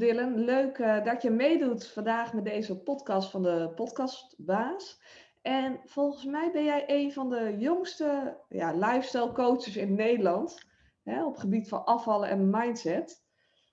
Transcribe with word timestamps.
Dylan. 0.00 0.44
Leuk 0.44 0.78
uh, 0.78 1.04
dat 1.04 1.22
je 1.22 1.30
meedoet 1.30 1.86
vandaag 1.86 2.32
met 2.32 2.44
deze 2.44 2.82
podcast 2.82 3.30
van 3.30 3.42
de 3.42 3.72
podcastbaas. 3.74 5.00
En 5.42 5.80
volgens 5.84 6.24
mij 6.24 6.50
ben 6.52 6.64
jij 6.64 6.84
een 6.86 7.12
van 7.12 7.30
de 7.30 7.56
jongste 7.58 8.38
ja, 8.48 8.72
lifestyle 8.72 9.32
coaches 9.32 9.76
in 9.76 9.94
Nederland. 9.94 10.68
Hè, 11.02 11.24
op 11.24 11.36
gebied 11.36 11.68
van 11.68 11.84
afvallen 11.84 12.28
en 12.28 12.50
mindset. 12.50 13.24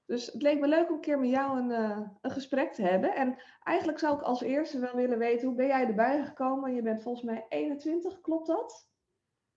Dus 0.06 0.26
het 0.26 0.42
leek 0.42 0.60
me 0.60 0.68
leuk 0.68 0.90
om 0.90 0.96
een 0.96 1.02
keer 1.02 1.20
met 1.20 1.30
jou 1.30 1.60
een, 1.60 1.70
uh, 1.70 2.00
een 2.22 2.32
gesprek 2.32 2.74
te 2.74 2.82
hebben. 2.82 3.16
En 3.16 3.42
eigenlijk 3.64 4.00
zou 4.00 4.16
ik 4.16 4.22
als 4.22 4.42
eerste 4.42 4.80
wel 4.80 4.96
willen 4.96 5.18
weten, 5.18 5.48
hoe 5.48 5.56
ben 5.56 5.68
jij 5.68 5.86
erbij 5.86 6.26
gekomen? 6.26 6.74
Je 6.74 6.82
bent 6.82 7.02
volgens 7.02 7.26
mij 7.26 7.46
21, 7.50 8.22
klopt 8.22 8.48
dat? 8.48 8.90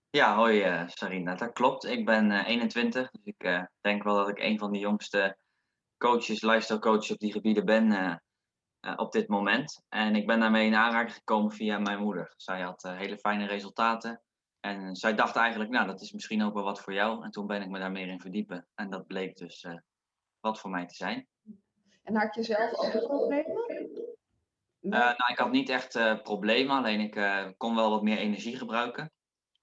Ja, 0.09 0.35
hoi 0.35 0.65
uh, 0.65 0.87
Sarina, 0.87 1.35
dat 1.35 1.53
klopt. 1.53 1.85
Ik 1.85 2.05
ben 2.05 2.31
21, 2.31 3.11
dus 3.11 3.21
ik 3.23 3.67
denk 3.81 4.03
wel 4.03 4.15
dat 4.15 4.29
ik 4.29 4.39
een 4.39 4.59
van 4.59 4.71
de 4.71 4.79
jongste 4.79 5.39
coaches, 6.01 6.41
lifestyle 6.41 6.79
coaches 6.79 7.11
op 7.11 7.19
die 7.19 7.31
gebieden 7.31 7.65
ben 7.65 7.91
uh, 7.91 8.15
uh, 8.81 8.93
op 8.95 9.11
dit 9.11 9.27
moment. 9.27 9.81
En 9.89 10.15
ik 10.15 10.27
ben 10.27 10.39
daarmee 10.39 10.65
in 10.65 10.75
aanraking 10.75 11.13
gekomen 11.13 11.51
via 11.51 11.79
mijn 11.79 11.99
moeder. 11.99 12.33
Zij 12.37 12.61
had 12.61 12.83
uh, 12.83 12.97
hele 12.97 13.17
fijne 13.17 13.45
resultaten. 13.45 14.21
En 14.59 14.95
zij 14.95 15.15
dacht 15.15 15.35
eigenlijk, 15.35 15.69
nou, 15.69 15.87
dat 15.87 16.01
is 16.01 16.11
misschien 16.11 16.43
ook 16.43 16.53
wel 16.53 16.63
wat 16.63 16.81
voor 16.81 16.93
jou. 16.93 17.23
En 17.23 17.31
toen 17.31 17.47
ben 17.47 17.61
ik 17.61 17.69
me 17.69 17.79
daar 17.79 17.91
meer 17.91 18.07
in 18.07 18.19
verdiepen. 18.19 18.67
En 18.75 18.89
dat 18.89 19.07
bleek 19.07 19.37
dus 19.37 19.67
wat 20.39 20.59
voor 20.59 20.69
mij 20.69 20.85
te 20.85 20.95
zijn. 20.95 21.27
En 22.03 22.15
had 22.15 22.35
je 22.35 22.43
zelf 22.43 22.73
ook 22.73 23.03
problemen? 23.07 23.65
nou, 24.79 25.15
ik 25.27 25.37
had 25.37 25.51
niet 25.51 25.69
echt 25.69 26.21
problemen, 26.23 26.75
alleen 26.75 26.99
ik 26.99 27.53
kon 27.57 27.75
wel 27.75 27.89
wat 27.89 28.01
meer 28.01 28.17
energie 28.17 28.57
gebruiken. 28.57 29.11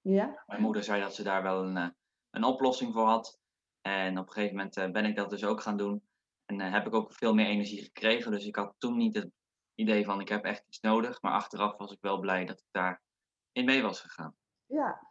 Ja? 0.00 0.42
Mijn 0.46 0.62
moeder 0.62 0.84
zei 0.84 1.00
dat 1.00 1.14
ze 1.14 1.22
daar 1.22 1.42
wel 1.42 1.62
een, 1.64 1.94
een 2.30 2.44
oplossing 2.44 2.92
voor 2.92 3.06
had. 3.06 3.38
En 3.80 4.18
op 4.18 4.26
een 4.26 4.32
gegeven 4.32 4.56
moment 4.56 4.92
ben 4.92 5.04
ik 5.04 5.16
dat 5.16 5.30
dus 5.30 5.44
ook 5.44 5.60
gaan 5.60 5.76
doen. 5.76 6.07
En 6.48 6.60
uh, 6.60 6.72
heb 6.72 6.86
ik 6.86 6.94
ook 6.94 7.12
veel 7.12 7.34
meer 7.34 7.46
energie 7.46 7.82
gekregen. 7.82 8.30
Dus 8.30 8.46
ik 8.46 8.56
had 8.56 8.74
toen 8.78 8.96
niet 8.96 9.14
het 9.14 9.30
idee 9.74 10.04
van 10.04 10.20
ik 10.20 10.28
heb 10.28 10.44
echt 10.44 10.64
iets 10.66 10.80
nodig. 10.80 11.22
Maar 11.22 11.32
achteraf 11.32 11.76
was 11.76 11.92
ik 11.92 12.00
wel 12.00 12.18
blij 12.18 12.44
dat 12.44 12.58
ik 12.58 12.66
daar 12.70 13.02
in 13.52 13.64
mee 13.64 13.82
was 13.82 14.00
gegaan. 14.00 14.34
Ja, 14.66 15.06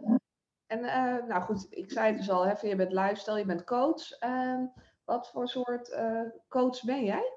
en 0.68 0.80
uh, 0.80 1.28
nou 1.28 1.42
goed, 1.42 1.68
ik 1.70 1.92
zei 1.92 2.08
het 2.08 2.18
dus 2.18 2.30
al, 2.30 2.46
hè, 2.46 2.68
je 2.68 2.76
bent 2.76 2.92
lifestyle, 2.92 3.38
je 3.38 3.46
bent 3.46 3.64
coach. 3.64 4.22
Uh, 4.22 4.64
wat 5.04 5.30
voor 5.30 5.48
soort 5.48 5.92
eh, 5.92 6.22
coach 6.48 6.84
ben 6.84 7.04
jij? 7.04 7.34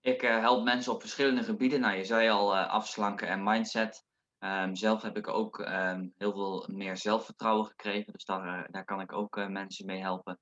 Ik 0.00 0.20
help 0.20 0.64
mensen 0.64 0.92
op 0.92 1.00
verschillende 1.00 1.42
gebieden. 1.42 1.80
Nou, 1.80 1.96
je 1.96 2.04
zei 2.04 2.28
al 2.28 2.56
afslanken 2.56 3.28
en 3.28 3.42
mindset. 3.42 4.04
Um, 4.38 4.76
zelf 4.76 5.02
heb 5.02 5.16
ik 5.16 5.28
ook 5.28 5.58
um, 5.58 6.14
heel 6.16 6.32
veel 6.32 6.68
meer 6.72 6.96
zelfvertrouwen 6.96 7.66
gekregen. 7.66 8.12
Dus 8.12 8.24
daar, 8.24 8.68
daar 8.70 8.84
kan 8.84 9.00
ik 9.00 9.12
ook 9.12 9.48
mensen 9.48 9.86
mee 9.86 10.00
helpen. 10.00 10.38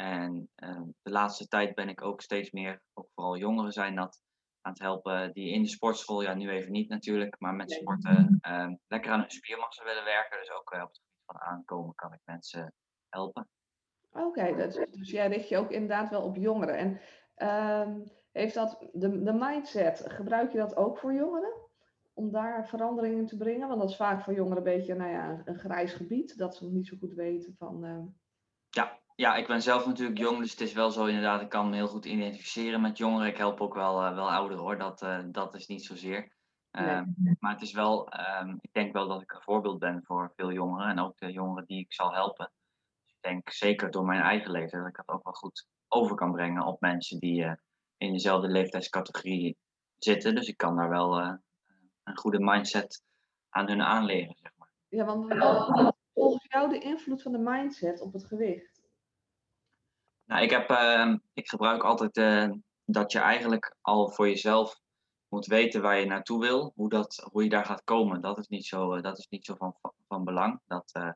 En 0.00 0.50
uh, 0.56 0.80
de 1.02 1.10
laatste 1.10 1.48
tijd 1.48 1.74
ben 1.74 1.88
ik 1.88 2.02
ook 2.02 2.20
steeds 2.20 2.50
meer, 2.50 2.82
ook 2.94 3.08
vooral 3.14 3.36
jongeren 3.36 3.72
zijn 3.72 3.94
dat, 3.94 4.20
aan 4.60 4.72
het 4.72 4.82
helpen 4.82 5.32
die 5.32 5.52
in 5.52 5.62
de 5.62 5.68
sportschool, 5.68 6.22
ja 6.22 6.34
nu 6.34 6.50
even 6.50 6.72
niet 6.72 6.88
natuurlijk, 6.88 7.36
maar 7.38 7.54
met 7.54 7.70
sporten 7.70 8.38
uh, 8.48 8.72
lekker 8.86 9.12
aan 9.12 9.20
hun 9.20 9.30
spiermassa 9.30 9.84
willen 9.84 10.04
werken. 10.04 10.38
Dus 10.38 10.50
ook 10.50 10.74
uh, 10.74 10.82
op 10.82 10.88
het 10.88 10.98
gebied 10.98 11.22
van 11.24 11.40
aankomen 11.40 11.94
kan 11.94 12.12
ik 12.12 12.20
mensen 12.24 12.74
helpen. 13.08 13.48
Oké, 14.10 14.26
okay, 14.26 14.54
dus 14.90 15.10
jij 15.10 15.28
richt 15.28 15.48
je 15.48 15.56
ook 15.56 15.70
inderdaad 15.70 16.10
wel 16.10 16.22
op 16.22 16.36
jongeren. 16.36 16.76
En 16.76 17.00
ehm, 17.34 18.00
heeft 18.32 18.54
dat, 18.54 18.88
de, 18.92 19.22
de 19.22 19.32
mindset, 19.32 20.04
gebruik 20.08 20.52
je 20.52 20.58
dat 20.58 20.76
ook 20.76 20.98
voor 20.98 21.14
jongeren? 21.14 21.52
Om 22.12 22.30
daar 22.30 22.68
veranderingen 22.68 23.26
te 23.26 23.36
brengen? 23.36 23.68
Want 23.68 23.80
dat 23.80 23.90
is 23.90 23.96
vaak 23.96 24.22
voor 24.22 24.34
jongeren 24.34 24.58
een 24.58 24.76
beetje 24.76 24.94
nou 24.94 25.10
ja, 25.10 25.42
een 25.44 25.58
grijs 25.58 25.92
gebied, 25.92 26.38
dat 26.38 26.56
ze 26.56 26.64
nog 26.64 26.72
niet 26.72 26.86
zo 26.86 26.96
goed 26.96 27.14
weten 27.14 27.54
van... 27.54 28.14
Ja, 28.70 28.98
ja, 29.18 29.36
ik 29.36 29.46
ben 29.46 29.62
zelf 29.62 29.86
natuurlijk 29.86 30.18
jong, 30.18 30.38
dus 30.38 30.50
het 30.50 30.60
is 30.60 30.72
wel 30.72 30.90
zo 30.90 31.04
inderdaad, 31.04 31.40
ik 31.40 31.48
kan 31.48 31.68
me 31.68 31.76
heel 31.76 31.88
goed 31.88 32.04
identificeren 32.04 32.80
met 32.80 32.98
jongeren. 32.98 33.26
Ik 33.26 33.36
help 33.36 33.60
ook 33.60 33.74
wel, 33.74 34.04
uh, 34.04 34.14
wel 34.14 34.30
ouderen 34.30 34.62
hoor, 34.62 34.78
dat, 34.78 35.02
uh, 35.02 35.18
dat 35.26 35.54
is 35.54 35.66
niet 35.66 35.84
zozeer. 35.84 36.36
Nee. 36.70 37.36
Maar 37.40 37.52
het 37.52 37.62
is 37.62 37.72
wel, 37.72 38.12
um, 38.40 38.58
ik 38.60 38.72
denk 38.72 38.92
wel 38.92 39.08
dat 39.08 39.22
ik 39.22 39.32
een 39.32 39.42
voorbeeld 39.42 39.78
ben 39.78 40.02
voor 40.04 40.32
veel 40.36 40.52
jongeren 40.52 40.88
en 40.88 40.98
ook 40.98 41.18
de 41.18 41.32
jongeren 41.32 41.66
die 41.66 41.80
ik 41.80 41.92
zal 41.92 42.14
helpen. 42.14 42.50
Dus 43.02 43.12
ik 43.12 43.22
denk 43.22 43.50
zeker 43.50 43.90
door 43.90 44.04
mijn 44.04 44.20
eigen 44.20 44.50
leven 44.50 44.78
dat 44.78 44.88
ik 44.88 44.96
dat 44.96 45.08
ook 45.08 45.24
wel 45.24 45.32
goed 45.32 45.66
over 45.88 46.16
kan 46.16 46.32
brengen 46.32 46.66
op 46.66 46.80
mensen 46.80 47.18
die 47.18 47.44
eh, 47.44 47.52
in 47.96 48.12
dezelfde 48.12 48.48
leeftijdscategorie 48.48 49.56
zitten. 49.96 50.34
Dus 50.34 50.48
ik 50.48 50.56
kan 50.56 50.76
daar 50.76 50.88
wel 50.88 51.18
een 51.18 52.16
goede 52.16 52.40
mindset 52.40 53.02
aan 53.48 53.68
hun 53.68 53.82
aanleren, 53.82 54.36
zeg 54.42 54.52
maar. 54.56 54.72
Ja, 54.88 55.04
want 55.04 55.34
wat 55.34 55.96
volgens 56.14 56.46
jou 56.48 56.68
de 56.68 56.78
invloed 56.78 57.22
van 57.22 57.32
de 57.32 57.38
mindset 57.38 58.00
op 58.00 58.12
het 58.12 58.24
gewicht? 58.24 58.77
Nou, 60.28 60.42
ik, 60.42 60.50
heb, 60.50 60.70
uh, 60.70 61.14
ik 61.32 61.48
gebruik 61.48 61.82
altijd 61.82 62.16
uh, 62.16 62.50
dat 62.84 63.12
je 63.12 63.18
eigenlijk 63.18 63.76
al 63.80 64.10
voor 64.10 64.28
jezelf 64.28 64.80
moet 65.28 65.46
weten 65.46 65.82
waar 65.82 65.98
je 65.98 66.06
naartoe 66.06 66.40
wil, 66.40 66.72
hoe, 66.74 66.88
dat, 66.88 67.28
hoe 67.30 67.42
je 67.42 67.48
daar 67.48 67.64
gaat 67.64 67.84
komen. 67.84 68.20
Dat 68.20 68.38
is 68.38 68.48
niet 68.48 68.66
zo, 68.66 68.94
uh, 68.94 69.02
dat 69.02 69.18
is 69.18 69.28
niet 69.28 69.44
zo 69.44 69.54
van, 69.54 69.76
van 70.08 70.24
belang. 70.24 70.60
Dat 70.66 70.90
eh, 70.92 71.10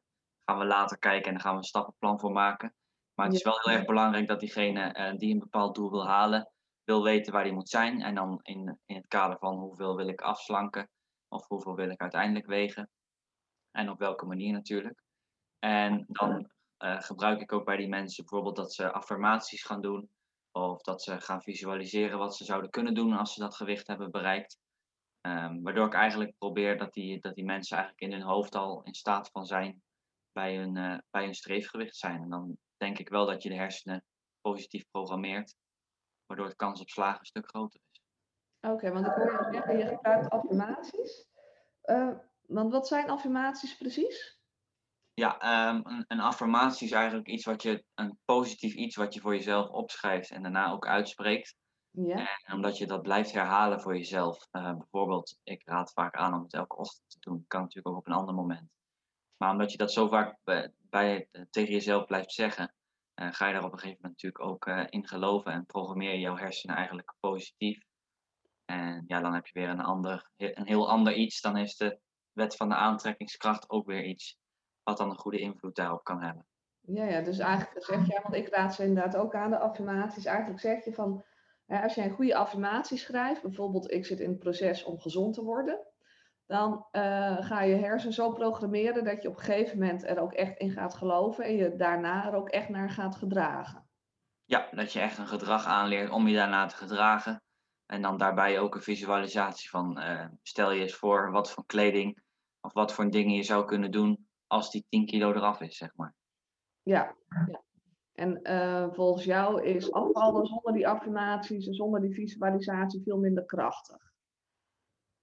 gaan 0.45 0.59
we 0.59 0.65
later 0.65 0.99
kijken 0.99 1.27
en 1.27 1.33
daar 1.33 1.43
gaan 1.43 1.53
we 1.53 1.59
een 1.59 1.65
stappenplan 1.65 2.21
voor 2.21 2.33
maken. 2.33 2.75
Maar 3.15 3.27
het 3.27 3.35
is 3.35 3.43
wel 3.43 3.61
heel 3.63 3.75
erg 3.75 3.85
belangrijk 3.85 4.29
dat 4.29 4.41
diegene 4.41 5.15
die 5.19 5.33
een 5.33 5.39
bepaald 5.39 5.75
doel 5.75 5.91
wil 5.91 6.07
halen, 6.07 6.51
wil 6.85 7.03
weten 7.03 7.33
waar 7.33 7.45
die 7.45 7.53
moet 7.53 7.69
zijn. 7.69 8.03
En 8.03 8.15
dan 8.15 8.39
in, 8.43 8.79
in 8.87 8.97
het 8.97 9.07
kader 9.07 9.39
van 9.39 9.59
hoeveel 9.59 9.97
wil 9.97 10.09
ik 10.09 10.21
afslanken 10.21 10.91
of 11.29 11.49
hoeveel 11.49 11.75
wil 11.75 11.91
ik 11.91 12.01
uiteindelijk 12.01 12.47
wegen. 12.47 12.91
En 13.71 13.91
op 13.91 13.99
welke 13.99 14.27
manier 14.27 14.53
natuurlijk. 14.53 15.03
En 15.59 16.05
dan 16.09 16.51
uh, 16.83 17.01
gebruik 17.01 17.41
ik 17.41 17.53
ook 17.53 17.65
bij 17.65 17.77
die 17.77 17.89
mensen 17.89 18.25
bijvoorbeeld 18.25 18.57
dat 18.57 18.75
ze 18.75 18.93
affirmaties 18.93 19.65
gaan 19.65 19.81
doen. 19.81 20.11
Of 20.53 20.83
dat 20.83 21.03
ze 21.03 21.21
gaan 21.21 21.43
visualiseren 21.43 22.19
wat 22.19 22.37
ze 22.37 22.45
zouden 22.45 22.71
kunnen 22.71 22.95
doen 22.95 23.13
als 23.13 23.35
ze 23.35 23.41
dat 23.41 23.57
gewicht 23.57 23.87
hebben 23.87 24.11
bereikt. 24.11 24.59
Um, 25.27 25.63
waardoor 25.63 25.87
ik 25.87 25.95
eigenlijk 25.95 26.39
probeer 26.39 26.79
dat 26.79 26.93
die, 26.93 27.21
dat 27.21 27.35
die 27.35 27.45
mensen 27.45 27.77
eigenlijk 27.77 28.13
in 28.13 28.19
hun 28.19 28.29
hoofd 28.29 28.55
al 28.55 28.83
in 28.83 28.95
staat 28.95 29.31
van 29.31 29.47
zijn 29.47 29.83
bij 30.33 30.57
hun, 30.57 30.77
uh, 30.77 30.99
bij 31.11 31.25
hun 31.25 31.35
streefgewicht 31.35 31.97
zijn. 31.97 32.23
En 32.23 32.29
dan 32.29 32.57
denk 32.77 32.99
ik 32.99 33.09
wel 33.09 33.27
dat 33.27 33.43
je 33.43 33.49
de 33.49 33.55
hersenen 33.55 34.05
positief 34.41 34.85
programmeert. 34.91 35.55
Waardoor 36.27 36.49
de 36.49 36.57
kans 36.57 36.81
op 36.81 36.89
slagen 36.89 37.21
een 37.21 37.27
stuk 37.27 37.49
groter 37.49 37.81
is. 37.91 38.03
Oké, 38.61 38.93
want 38.93 39.07
ik 39.07 39.13
hoor 39.13 39.31
je 39.31 39.53
zeggen, 39.53 39.79
je 39.79 39.87
gebruikt 39.87 40.31
affirmaties. 40.31 41.29
Uh, 41.85 42.19
want 42.47 42.73
wat 42.73 42.87
zijn 42.87 43.11
affirmaties 43.11 43.77
precies? 43.77 44.42
Ja, 45.15 45.69
um, 45.69 45.81
een, 45.85 46.05
een, 46.09 46.21
affirmatie 46.21 46.87
is 46.87 46.93
eigenlijk 46.93 47.29
iets 47.29 47.45
wat 47.45 47.63
je, 47.63 47.85
een 47.95 48.19
positief 48.25 48.75
iets 48.75 48.97
wat 48.97 49.15
je 49.15 49.21
voor 49.21 49.35
jezelf 49.35 49.69
opschrijft 49.69 50.31
en 50.31 50.43
daarna 50.43 50.71
ook 50.71 50.87
uitspreekt. 50.87 51.57
Ja. 51.91 52.39
En 52.45 52.55
omdat 52.55 52.79
je 52.79 52.87
dat 52.87 53.03
blijft 53.03 53.33
herhalen 53.33 53.81
voor 53.81 53.97
jezelf. 53.97 54.49
Uh, 54.53 54.77
bijvoorbeeld, 54.77 55.39
ik 55.43 55.63
raad 55.65 55.93
vaak 55.93 56.17
aan 56.17 56.35
om 56.35 56.43
het 56.43 56.53
elke 56.53 56.77
ochtend 56.77 57.11
te 57.11 57.21
doen. 57.21 57.45
Kan 57.47 57.61
natuurlijk 57.61 57.89
ook 57.89 58.01
op 58.01 58.07
een 58.07 58.13
ander 58.13 58.35
moment. 58.35 58.71
Maar 59.37 59.51
omdat 59.51 59.73
je 59.73 59.79
dat 59.79 59.93
zo 59.93 60.09
vaak 60.09 60.39
bij, 60.45 60.73
bij 60.79 61.29
tegen 61.51 61.73
jezelf 61.73 62.05
blijft 62.05 62.33
zeggen, 62.33 62.75
uh, 63.15 63.33
ga 63.33 63.47
je 63.47 63.53
daar 63.53 63.65
op 63.65 63.73
een 63.73 63.79
gegeven 63.79 64.01
moment 64.03 64.23
natuurlijk 64.23 64.53
ook 64.53 64.67
uh, 64.67 64.87
in 64.89 65.09
geloven 65.09 65.53
en 65.53 65.67
programmeer 65.67 66.13
je 66.13 66.21
jouw 66.21 66.37
hersenen 66.37 66.77
eigenlijk 66.77 67.15
positief. 67.21 67.83
En 68.65 69.05
ja, 69.07 69.21
dan 69.21 69.35
heb 69.35 69.47
je 69.47 69.61
weer 69.61 69.69
een, 69.69 69.81
ander, 69.81 70.31
een 70.37 70.67
heel 70.67 70.91
ander 70.91 71.15
iets. 71.15 71.41
Dan 71.41 71.57
is 71.57 71.77
de 71.77 71.99
wet 72.33 72.57
van 72.57 72.69
de 72.69 72.75
aantrekkingskracht 72.75 73.71
ook 73.71 73.87
weer 73.87 74.05
iets 74.05 74.41
wat 74.83 74.97
dan 74.97 75.11
een 75.11 75.19
goede 75.19 75.39
invloed 75.39 75.77
daarop 75.77 76.05
kan 76.05 76.23
hebben. 76.23 76.47
Ja, 76.81 77.05
ja 77.05 77.21
dus 77.21 77.39
eigenlijk 77.39 77.85
zeg 77.85 78.07
je, 78.07 78.21
want 78.23 78.35
ik 78.35 78.49
raad 78.49 78.75
ze 78.75 78.85
inderdaad 78.85 79.17
ook 79.17 79.35
aan 79.35 79.51
de 79.51 79.59
affirmaties. 79.59 80.25
Eigenlijk 80.25 80.61
zeg 80.61 80.85
je 80.85 80.95
van, 80.95 81.25
als 81.67 81.95
je 81.95 82.03
een 82.03 82.11
goede 82.11 82.37
affirmatie 82.37 82.99
schrijft, 82.99 83.43
bijvoorbeeld 83.43 83.91
ik 83.91 84.07
zit 84.07 84.21
in 84.21 84.31
het 84.31 84.39
proces 84.39 84.85
om 84.85 85.01
gezond 85.01 85.35
te 85.35 85.43
worden, 85.43 85.87
dan 86.47 86.87
uh, 86.93 87.37
ga 87.41 87.63
je 87.63 87.75
hersen 87.75 88.13
zo 88.13 88.33
programmeren 88.33 89.05
dat 89.05 89.23
je 89.23 89.29
op 89.29 89.37
een 89.37 89.43
gegeven 89.43 89.79
moment 89.79 90.05
er 90.05 90.21
ook 90.21 90.33
echt 90.33 90.59
in 90.59 90.71
gaat 90.71 90.95
geloven 90.95 91.45
en 91.45 91.57
je 91.57 91.77
daarna 91.77 92.27
er 92.27 92.35
ook 92.35 92.49
echt 92.49 92.69
naar 92.69 92.91
gaat 92.91 93.17
gedragen. 93.17 93.87
Ja, 94.45 94.69
dat 94.71 94.93
je 94.93 95.01
echt 95.01 95.19
een 95.19 95.27
gedrag 95.27 95.67
aanleert 95.67 96.11
om 96.11 96.29
je 96.29 96.35
daarna 96.35 96.67
te 96.67 96.77
gedragen. 96.77 97.43
En 97.87 98.03
dan 98.03 98.17
daarbij 98.17 98.59
ook 98.59 98.75
een 98.75 98.83
visualisatie 98.83 99.71
van, 99.71 99.99
uh, 99.99 100.27
stel 100.43 100.73
je 100.73 100.81
eens 100.81 100.95
voor 100.95 101.31
wat 101.31 101.51
voor 101.51 101.67
kleding 101.67 102.23
of 102.61 102.73
wat 102.73 102.93
voor 102.93 103.11
dingen 103.11 103.35
je 103.35 103.43
zou 103.43 103.65
kunnen 103.65 103.91
doen 103.91 104.29
als 104.53 104.71
die 104.71 104.87
10 104.89 105.07
kilo 105.07 105.33
eraf 105.33 105.61
is, 105.61 105.77
zeg 105.77 105.91
maar. 105.97 106.15
Ja, 106.83 107.17
ja. 107.47 107.63
en 108.13 108.41
uh, 108.43 108.93
volgens 108.93 109.25
jou 109.25 109.63
is 109.63 109.93
afvallen 109.93 110.47
zonder 110.47 110.73
die 110.73 110.89
affirmaties 110.89 111.67
en 111.67 111.75
zonder 111.75 112.01
die 112.01 112.15
visualisatie 112.15 113.03
veel 113.03 113.19
minder 113.19 113.45
krachtig. 113.45 114.11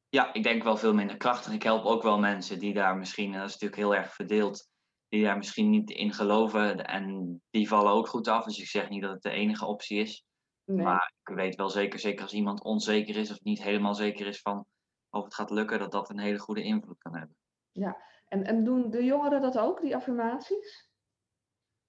Ja, 0.09 0.33
ik 0.33 0.43
denk 0.43 0.63
wel 0.63 0.77
veel 0.77 0.93
minder 0.93 1.17
krachtig. 1.17 1.53
Ik 1.53 1.63
help 1.63 1.85
ook 1.85 2.03
wel 2.03 2.19
mensen 2.19 2.59
die 2.59 2.73
daar 2.73 2.97
misschien, 2.97 3.31
dat 3.31 3.45
is 3.45 3.51
natuurlijk 3.51 3.81
heel 3.81 3.95
erg 3.95 4.13
verdeeld, 4.13 4.69
die 5.07 5.23
daar 5.23 5.37
misschien 5.37 5.69
niet 5.69 5.89
in 5.89 6.13
geloven 6.13 6.85
en 6.85 7.41
die 7.49 7.67
vallen 7.67 7.91
ook 7.91 8.07
goed 8.07 8.27
af. 8.27 8.45
Dus 8.45 8.59
ik 8.59 8.67
zeg 8.67 8.89
niet 8.89 9.01
dat 9.01 9.11
het 9.11 9.21
de 9.21 9.29
enige 9.29 9.65
optie 9.65 9.99
is. 9.99 10.25
Nee. 10.65 10.85
Maar 10.85 11.13
ik 11.23 11.35
weet 11.35 11.55
wel 11.55 11.69
zeker, 11.69 11.99
zeker 11.99 12.21
als 12.23 12.33
iemand 12.33 12.63
onzeker 12.63 13.15
is 13.15 13.31
of 13.31 13.41
niet 13.41 13.63
helemaal 13.63 13.95
zeker 13.95 14.27
is 14.27 14.41
van 14.41 14.65
of 15.09 15.23
het 15.23 15.33
gaat 15.33 15.49
lukken, 15.49 15.79
dat 15.79 15.91
dat 15.91 16.09
een 16.09 16.19
hele 16.19 16.39
goede 16.39 16.63
invloed 16.63 16.97
kan 16.97 17.15
hebben. 17.15 17.35
Ja, 17.71 17.97
en, 18.29 18.43
en 18.43 18.63
doen 18.63 18.89
de 18.89 19.03
jongeren 19.03 19.41
dat 19.41 19.57
ook, 19.57 19.81
die 19.81 19.95
affirmaties? 19.95 20.89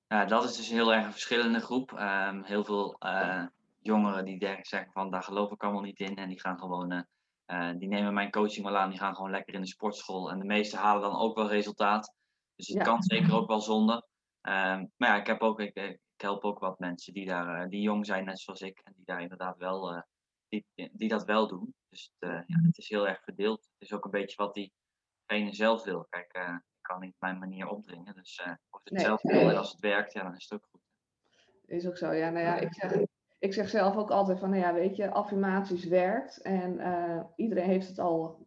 Ja, 0.07 0.25
dat 0.25 0.45
is 0.45 0.57
dus 0.57 0.69
heel 0.69 0.93
erg 0.93 1.05
een 1.05 1.13
verschillende 1.13 1.61
groep. 1.61 1.93
Um, 1.93 2.43
heel 2.45 2.65
veel 2.65 2.97
uh, 2.99 3.47
jongeren 3.81 4.25
die 4.25 4.59
zeggen 4.63 4.93
van 4.93 5.11
daar 5.11 5.23
geloof 5.23 5.51
ik 5.51 5.63
allemaal 5.63 5.83
niet 5.83 6.01
in. 6.01 6.17
En 6.17 6.29
die 6.29 6.41
gaan 6.41 6.59
gewoon, 6.59 7.07
die 7.79 7.89
nemen 7.89 8.15
mijn 8.15 8.31
coaching 8.31 8.67
wel 8.67 8.77
aan, 8.77 8.91
die 8.91 8.99
gaan 8.99 9.15
gewoon 9.15 9.31
lekker 9.31 9.55
in 9.55 9.61
de 9.61 9.67
sportschool. 9.67 10.31
En 10.31 10.39
de 10.39 10.45
meesten 10.45 10.79
halen 10.79 11.03
dan 11.03 11.21
ook 11.21 11.37
wel 11.37 11.49
resultaat. 11.49 12.15
Dus 12.55 12.69
het 12.69 12.83
kan 12.83 13.03
zeker 13.03 13.35
ook 13.35 13.49
wel 13.49 13.61
zonde. 13.61 14.07
Ehm, 14.41 14.87
maar 14.97 15.09
ja, 15.09 15.17
ik, 15.17 15.27
heb 15.27 15.41
ook, 15.41 15.61
ik, 15.61 15.75
ik, 15.75 16.01
help 16.17 16.45
ook 16.45 16.59
wat 16.59 16.79
mensen 16.79 17.13
die, 17.13 17.27
daar, 17.27 17.69
die 17.69 17.81
jong 17.81 18.07
zijn, 18.07 18.25
net 18.25 18.41
zoals 18.41 18.61
ik. 18.61 18.81
En 18.85 18.93
die 18.97 19.05
daar 19.05 19.23
inderdaad 19.23 19.57
wel, 19.59 20.05
die, 20.49 20.65
die 20.93 21.09
dat 21.09 21.25
wel 21.25 21.49
doen. 21.49 21.75
Dus 21.89 22.13
het, 22.19 22.45
ja, 22.47 22.61
het 22.63 22.79
is 22.79 22.89
heel 22.89 23.09
erg 23.09 23.23
verdeeld. 23.25 23.61
Het 23.61 23.89
is 23.89 23.93
ook 23.93 24.05
een 24.05 24.11
beetje 24.11 24.37
wat 24.37 24.55
zelf 25.51 25.85
wil. 25.85 26.07
Kijk, 26.11 26.33
ik 26.35 26.79
kan 26.81 27.01
niet 27.01 27.15
mijn 27.19 27.39
manier 27.39 27.69
opdringen. 27.69 28.15
Dus 28.15 28.43
als 28.71 28.83
het 28.85 29.01
zelf 29.01 29.23
wil 29.23 29.51
en 29.51 29.57
als 29.57 29.71
het 29.71 29.81
werkt, 29.81 30.13
ja, 30.13 30.23
dan 30.23 30.37
is 30.37 30.47
het 30.49 30.53
ook 30.53 30.69
goed. 30.71 30.81
Is 31.67 31.87
ook 31.87 31.97
zo, 31.97 32.13
ja. 32.13 32.31
Nou 32.31 32.45
ja, 32.45 32.57
ik 32.57 32.75
zeg, 32.75 32.93
ik 33.39 33.53
zeg 33.53 33.69
zelf 33.69 33.97
ook 33.97 34.11
altijd 34.11 34.39
van, 34.39 34.51
nou 34.51 34.63
ja, 34.63 34.75
weet 34.75 34.97
je, 34.97 35.11
affirmaties 35.11 35.85
werkt. 35.85 36.43
En 36.43 36.79
uh, 36.79 37.23
iedereen 37.37 37.69
heeft 37.69 37.89
het 37.89 37.99
al, 37.99 38.47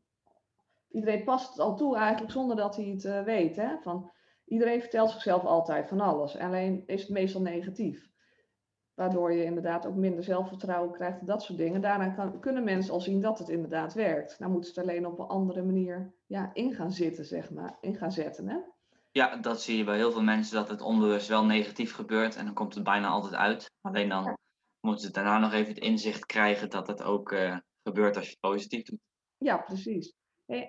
iedereen 0.90 1.24
past 1.24 1.50
het 1.50 1.60
al 1.60 1.76
toe 1.76 1.98
eigenlijk 1.98 2.32
zonder 2.32 2.56
dat 2.56 2.76
hij 2.76 2.86
het 2.86 3.04
uh, 3.04 3.24
weet. 3.24 3.56
Hè? 3.56 3.78
Van, 3.82 4.12
iedereen 4.46 4.82
vertelt 4.82 5.10
zichzelf 5.10 5.44
altijd 5.44 5.88
van 5.88 6.00
alles. 6.00 6.38
Alleen 6.38 6.84
is 6.86 7.02
het 7.02 7.10
meestal 7.10 7.42
negatief. 7.42 8.12
Waardoor 8.94 9.34
je 9.34 9.44
inderdaad 9.44 9.86
ook 9.86 9.96
minder 9.96 10.24
zelfvertrouwen 10.24 10.92
krijgt 10.92 11.20
en 11.20 11.26
dat 11.26 11.44
soort 11.44 11.58
dingen. 11.58 11.82
Daarna 11.82 12.10
kan, 12.10 12.40
kunnen 12.40 12.64
mensen 12.64 12.94
al 12.94 13.02
zien 13.02 13.22
dat 13.22 13.40
het 13.40 13.50
inderdaad 13.50 13.94
werkt. 13.94 14.40
Nou 14.40 14.52
moeten 14.52 14.74
ze 14.74 14.80
het 14.80 14.90
alleen 14.90 15.06
op 15.06 15.20
een 15.20 15.26
andere 15.26 15.64
manier 15.64 16.14
ja, 16.26 16.50
in 16.54 16.74
gaan 16.74 16.92
zitten, 16.92 17.26
zeg 17.26 17.52
maar. 17.52 17.78
In 17.82 17.96
gaan 17.96 18.12
zetten, 18.12 18.48
hè? 18.48 18.58
Ja, 19.12 19.36
dat 19.36 19.62
zie 19.62 19.78
je 19.78 19.84
bij 19.84 19.96
heel 19.96 20.12
veel 20.12 20.24
mensen, 20.24 20.56
dat 20.56 20.70
het 20.70 20.82
onbewust 20.82 21.28
wel 21.28 21.46
negatief 21.46 21.94
gebeurt. 21.94 22.36
En 22.36 22.46
dan 22.46 22.54
komt 22.54 22.76
het 22.76 22.84
bijna 22.84 23.08
altijd 23.08 23.34
uit. 23.34 23.72
Alleen 23.82 24.10
dan 24.10 24.38
moeten 24.80 25.06
ze 25.06 25.12
daarna 25.12 25.38
nog 25.38 25.54
even 25.54 25.74
het 25.74 25.84
inzicht 25.84 26.26
krijgen 26.26 26.70
dat 26.70 26.88
het 26.88 27.04
ook 27.04 27.32
uh, 27.32 27.58
gebeurt 27.84 28.16
als 28.16 28.26
je 28.26 28.32
het 28.32 28.40
positief 28.40 28.84
doet. 28.84 29.00
Ja, 29.38 29.58
precies. 29.58 30.14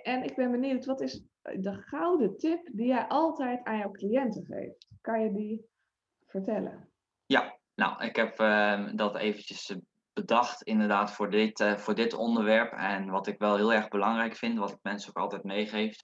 En 0.03 0.23
ik 0.23 0.37
ben 0.37 0.50
benieuwd, 0.50 0.85
wat 0.85 1.00
is 1.00 1.23
de 1.43 1.73
gouden 1.73 2.37
tip 2.37 2.69
die 2.73 2.87
jij 2.87 3.06
altijd 3.09 3.65
aan 3.65 3.79
jouw 3.79 3.91
cliënten 3.91 4.44
geeft? 4.44 4.87
Kan 5.00 5.23
je 5.23 5.32
die 5.32 5.69
vertellen? 6.27 6.88
Ja, 7.27 7.59
nou, 7.75 8.05
ik 8.05 8.17
heb 8.17 8.41
uh, 8.41 8.88
dat 8.94 9.17
eventjes 9.17 9.71
eh, 9.71 9.76
bedacht 10.12 10.62
inderdaad 10.62 11.12
voor 11.12 11.31
dit, 11.31 11.61
uh, 11.61 11.76
voor 11.76 11.94
dit 11.94 12.15
onderwerp. 12.15 12.73
En 12.73 13.11
wat 13.11 13.26
ik 13.26 13.38
wel 13.38 13.56
heel 13.56 13.73
erg 13.73 13.88
belangrijk 13.88 14.37
vind, 14.37 14.59
wat 14.59 14.71
ik 14.71 14.79
mensen 14.82 15.09
ook 15.09 15.23
altijd 15.23 15.44
meegeef, 15.44 16.03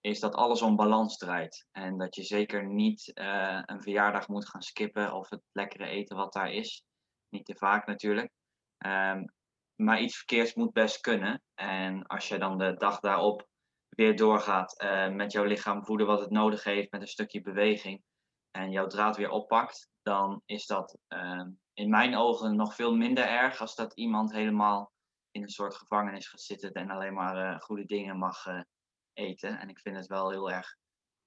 is 0.00 0.20
dat 0.20 0.34
alles 0.34 0.62
om 0.62 0.76
balans 0.76 1.16
draait. 1.16 1.66
En 1.72 1.98
dat 1.98 2.14
je 2.14 2.22
zeker 2.22 2.66
niet 2.66 3.10
uh, 3.14 3.62
een 3.64 3.82
verjaardag 3.82 4.28
moet 4.28 4.48
gaan 4.48 4.62
skippen 4.62 5.12
of 5.12 5.30
het 5.30 5.42
lekkere 5.52 5.86
eten 5.86 6.16
wat 6.16 6.32
daar 6.32 6.52
is. 6.52 6.84
Niet 7.28 7.44
te 7.44 7.54
vaak 7.56 7.86
natuurlijk. 7.86 8.30
Um, 8.86 9.32
maar 9.74 10.00
iets 10.00 10.16
verkeers 10.16 10.54
moet 10.54 10.72
best 10.72 11.00
kunnen. 11.00 11.42
En 11.54 12.06
als 12.06 12.28
je 12.28 12.38
dan 12.38 12.58
de 12.58 12.74
dag 12.76 13.00
daarop 13.00 13.48
weer 13.88 14.16
doorgaat 14.16 14.84
met 15.12 15.32
jouw 15.32 15.44
lichaam 15.44 15.84
voeden 15.84 16.06
wat 16.06 16.20
het 16.20 16.30
nodig 16.30 16.64
heeft, 16.64 16.90
met 16.90 17.00
een 17.00 17.06
stukje 17.06 17.40
beweging, 17.40 18.02
en 18.50 18.70
jouw 18.70 18.86
draad 18.86 19.16
weer 19.16 19.30
oppakt, 19.30 19.88
dan 20.04 20.42
is 20.44 20.66
dat 20.66 20.98
uh, 21.08 21.46
in 21.72 21.90
mijn 21.90 22.16
ogen 22.16 22.56
nog 22.56 22.74
veel 22.74 22.94
minder 22.94 23.26
erg 23.26 23.60
als 23.60 23.74
dat 23.74 23.92
iemand 23.94 24.32
helemaal 24.32 24.92
in 25.30 25.42
een 25.42 25.48
soort 25.48 25.74
gevangenis 25.74 26.28
gaat 26.28 26.40
zitten 26.40 26.72
en 26.72 26.90
alleen 26.90 27.14
maar 27.14 27.36
uh, 27.36 27.60
goede 27.60 27.84
dingen 27.84 28.18
mag 28.18 28.46
eten. 29.12 29.58
En 29.58 29.68
ik 29.68 29.78
vind 29.78 29.96
het 29.96 30.06
wel 30.06 30.30
heel 30.30 30.50
erg 30.50 30.76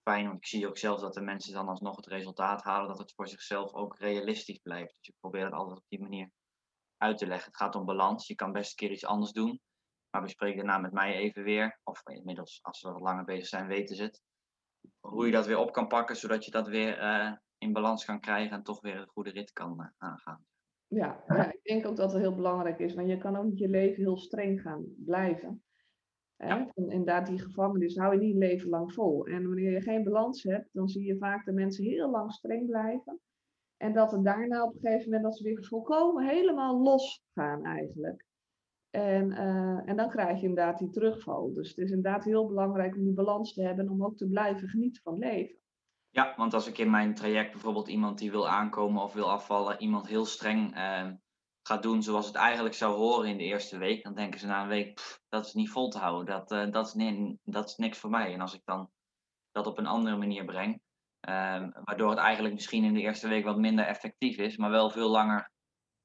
fijn, 0.09 0.25
want 0.25 0.37
ik 0.37 0.47
zie 0.47 0.67
ook 0.67 0.77
zelf 0.77 0.99
dat 0.99 1.13
de 1.13 1.21
mensen 1.21 1.53
dan 1.53 1.67
alsnog 1.67 1.95
het 1.95 2.07
resultaat 2.07 2.63
halen, 2.63 2.87
dat 2.87 2.97
het 2.97 3.13
voor 3.13 3.27
zichzelf 3.27 3.73
ook 3.73 3.97
realistisch 3.97 4.57
blijft. 4.57 4.95
Dus 4.97 5.07
ik 5.07 5.15
probeer 5.19 5.43
het 5.43 5.53
altijd 5.53 5.77
op 5.77 5.85
die 5.87 6.01
manier 6.01 6.31
uit 6.97 7.17
te 7.17 7.27
leggen. 7.27 7.47
Het 7.47 7.57
gaat 7.57 7.75
om 7.75 7.85
balans. 7.85 8.27
Je 8.27 8.35
kan 8.35 8.51
best 8.51 8.69
een 8.69 8.75
keer 8.75 8.91
iets 8.91 9.05
anders 9.05 9.31
doen. 9.31 9.61
Maar 10.09 10.21
bespreek 10.21 10.55
daarna 10.55 10.77
met 10.77 10.91
mij 10.91 11.15
even 11.15 11.43
weer. 11.43 11.79
Of 11.83 12.01
inmiddels, 12.07 12.59
als 12.61 12.81
we 12.81 12.91
wat 12.91 13.01
langer 13.01 13.23
bezig 13.23 13.47
zijn, 13.47 13.67
weten 13.67 13.95
ze 13.95 14.03
het. 14.03 14.21
Hoe 14.99 15.25
je 15.25 15.31
dat 15.31 15.45
weer 15.45 15.57
op 15.57 15.71
kan 15.71 15.87
pakken, 15.87 16.15
zodat 16.15 16.45
je 16.45 16.51
dat 16.51 16.67
weer 16.67 17.01
uh, 17.01 17.31
in 17.57 17.73
balans 17.73 18.05
kan 18.05 18.19
krijgen 18.19 18.57
en 18.57 18.63
toch 18.63 18.81
weer 18.81 18.95
een 18.95 19.07
goede 19.07 19.29
rit 19.29 19.51
kan 19.51 19.73
uh, 19.79 19.87
aangaan. 19.97 20.45
Ja, 20.87 21.23
ja, 21.27 21.51
ik 21.51 21.63
denk 21.63 21.85
ook 21.85 21.95
dat 21.95 22.11
het 22.11 22.21
heel 22.21 22.35
belangrijk 22.35 22.79
is. 22.79 22.93
Want 22.93 23.07
je 23.07 23.17
kan 23.17 23.35
ook 23.35 23.45
niet 23.45 23.59
je 23.59 23.69
leven 23.69 24.03
heel 24.03 24.17
streng 24.17 24.61
gaan 24.61 24.85
blijven. 24.97 25.61
Ja. 26.37 26.71
inderdaad, 26.75 27.27
die 27.27 27.39
gevangenis 27.39 27.97
hou 27.97 28.13
je 28.13 28.19
niet 28.19 28.35
leven 28.35 28.69
lang 28.69 28.93
vol. 28.93 29.25
En 29.25 29.47
wanneer 29.47 29.71
je 29.71 29.81
geen 29.81 30.03
balans 30.03 30.43
hebt, 30.43 30.69
dan 30.71 30.87
zie 30.87 31.05
je 31.05 31.17
vaak 31.17 31.45
dat 31.45 31.55
mensen 31.55 31.83
heel 31.83 32.09
lang 32.09 32.31
streng 32.31 32.65
blijven. 32.65 33.19
En 33.77 33.93
dat 33.93 34.11
het 34.11 34.23
daarna 34.23 34.63
op 34.63 34.73
een 34.73 34.79
gegeven 34.79 35.05
moment 35.05 35.23
dat 35.23 35.37
ze 35.37 35.43
weer 35.43 35.65
volkomen 35.65 36.27
helemaal 36.27 36.81
los 36.81 37.23
gaan 37.33 37.65
eigenlijk. 37.65 38.25
En, 38.89 39.31
uh, 39.31 39.89
en 39.89 39.95
dan 39.95 40.09
krijg 40.09 40.39
je 40.39 40.47
inderdaad 40.47 40.79
die 40.79 40.89
terugval. 40.89 41.53
Dus 41.53 41.69
het 41.69 41.77
is 41.77 41.91
inderdaad 41.91 42.23
heel 42.23 42.47
belangrijk 42.47 42.95
om 42.95 43.03
die 43.03 43.13
balans 43.13 43.53
te 43.53 43.63
hebben 43.63 43.89
om 43.89 44.03
ook 44.05 44.17
te 44.17 44.27
blijven 44.27 44.67
genieten 44.67 45.01
van 45.01 45.13
het 45.13 45.23
leven. 45.23 45.57
Ja, 46.17 46.33
want 46.35 46.53
als 46.53 46.67
ik 46.67 46.77
in 46.77 46.89
mijn 46.89 47.13
traject 47.13 47.51
bijvoorbeeld 47.51 47.87
iemand 47.87 48.17
die 48.17 48.31
wil 48.31 48.49
aankomen 48.49 49.03
of 49.03 49.13
wil 49.13 49.31
afvallen, 49.31 49.81
iemand 49.81 50.07
heel 50.07 50.25
streng 50.25 50.77
uh, 50.77 51.11
gaat 51.61 51.83
doen 51.83 52.03
zoals 52.03 52.27
het 52.27 52.35
eigenlijk 52.35 52.75
zou 52.75 52.95
horen 52.95 53.29
in 53.29 53.37
de 53.37 53.43
eerste 53.43 53.77
week, 53.77 54.03
dan 54.03 54.15
denken 54.15 54.39
ze 54.39 54.47
na 54.47 54.61
een 54.61 54.67
week, 54.67 55.19
dat 55.29 55.45
is 55.45 55.53
niet 55.53 55.69
vol 55.69 55.89
te 55.89 55.97
houden, 55.97 56.25
dat, 56.25 56.51
uh, 56.51 56.71
dat, 57.43 57.67
is 57.67 57.75
niks 57.75 57.97
voor 57.97 58.09
mij. 58.09 58.33
En 58.33 58.41
als 58.41 58.53
ik 58.53 58.61
dan 58.65 58.89
dat 59.51 59.67
op 59.67 59.77
een 59.77 59.87
andere 59.87 60.17
manier 60.17 60.45
breng, 60.45 60.73
um, 61.29 61.71
waardoor 61.83 62.09
het 62.09 62.19
eigenlijk 62.19 62.53
misschien 62.53 62.83
in 62.83 62.93
de 62.93 63.01
eerste 63.01 63.27
week 63.27 63.43
wat 63.43 63.57
minder 63.57 63.85
effectief 63.85 64.37
is, 64.37 64.57
maar 64.57 64.69
wel 64.69 64.89
veel 64.89 65.09
langer 65.09 65.51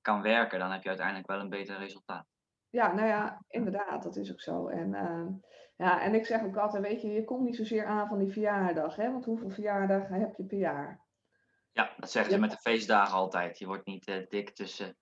kan 0.01 0.23
werken, 0.23 0.59
dan 0.59 0.71
heb 0.71 0.83
je 0.83 0.89
uiteindelijk 0.89 1.27
wel 1.27 1.41
een 1.41 1.49
beter 1.49 1.79
resultaat. 1.79 2.27
Ja, 2.71 2.93
nou 2.93 3.09
ja, 3.09 3.45
inderdaad, 3.49 4.03
dat 4.03 4.17
is 4.17 4.33
ook 4.33 4.41
zo. 4.41 4.69
En, 4.69 4.89
uh, 4.89 5.51
ja, 5.83 6.03
en 6.03 6.15
ik 6.15 6.27
zeg 6.27 6.45
ook 6.45 6.57
altijd, 6.57 6.83
weet 6.83 7.03
je, 7.03 7.09
je 7.09 7.25
komt 7.25 7.45
niet 7.45 7.57
zozeer 7.57 7.87
aan 7.87 8.09
van 8.09 8.19
die 8.19 8.33
verjaardag, 8.33 8.97
hè? 8.97 9.13
want 9.13 9.25
hoeveel 9.25 9.51
verjaardagen 9.51 10.21
heb 10.21 10.35
je 10.37 10.45
per 10.45 10.59
jaar? 10.59 11.01
Ja, 11.73 11.93
dat 11.97 12.11
zeggen 12.11 12.33
ze 12.33 12.39
met 12.39 12.51
de 12.51 12.57
feestdagen 12.57 13.15
altijd. 13.15 13.59
Je 13.59 13.67
wordt 13.67 13.87
niet 13.87 14.09
uh, 14.09 14.27
dik 14.29 14.51
tussen 14.51 14.97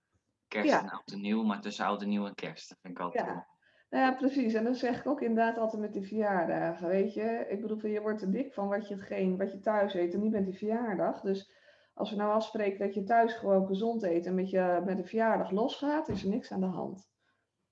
kerst 0.48 0.70
ja. 0.70 0.80
en 0.80 0.90
oud 0.90 1.12
en 1.12 1.20
nieuw, 1.20 1.42
maar 1.42 1.60
tussen 1.60 1.84
oud 1.84 2.02
en 2.02 2.08
nieuw 2.08 2.26
en 2.26 2.34
kerst. 2.34 2.68
Dat 2.68 2.78
vind 2.80 2.94
ik 2.94 3.02
altijd 3.02 3.26
ja. 3.26 3.46
Nou 3.90 4.04
ja, 4.04 4.12
precies. 4.12 4.54
En 4.54 4.64
dat 4.64 4.76
zeg 4.76 4.98
ik 4.98 5.06
ook 5.06 5.20
inderdaad 5.20 5.58
altijd 5.58 5.82
met 5.82 5.92
die 5.92 6.06
verjaardagen. 6.06 6.88
Weet 6.88 7.14
je, 7.14 7.46
ik 7.48 7.60
bedoel, 7.60 7.86
je 7.86 8.00
wordt 8.00 8.22
er 8.22 8.32
dik 8.32 8.52
van 8.52 8.68
wat 8.68 8.88
je, 8.88 8.98
geen, 8.98 9.36
wat 9.36 9.52
je 9.52 9.60
thuis 9.60 9.94
eet 9.94 10.14
en 10.14 10.20
niet 10.20 10.32
met 10.32 10.44
die 10.44 10.58
verjaardag. 10.58 11.20
Dus 11.20 11.52
als 11.94 12.10
we 12.10 12.16
nou 12.16 12.32
afspreken 12.32 12.78
dat 12.78 12.94
je 12.94 13.02
thuis 13.02 13.32
gewoon 13.32 13.66
gezond 13.66 14.02
eet 14.02 14.26
en 14.26 14.34
met, 14.34 14.50
je, 14.50 14.82
met 14.84 14.96
de 14.96 15.04
verjaardag 15.04 15.50
losgaat, 15.50 16.08
is 16.08 16.22
er 16.22 16.28
niks 16.28 16.52
aan 16.52 16.60
de 16.60 16.66
hand. 16.66 17.08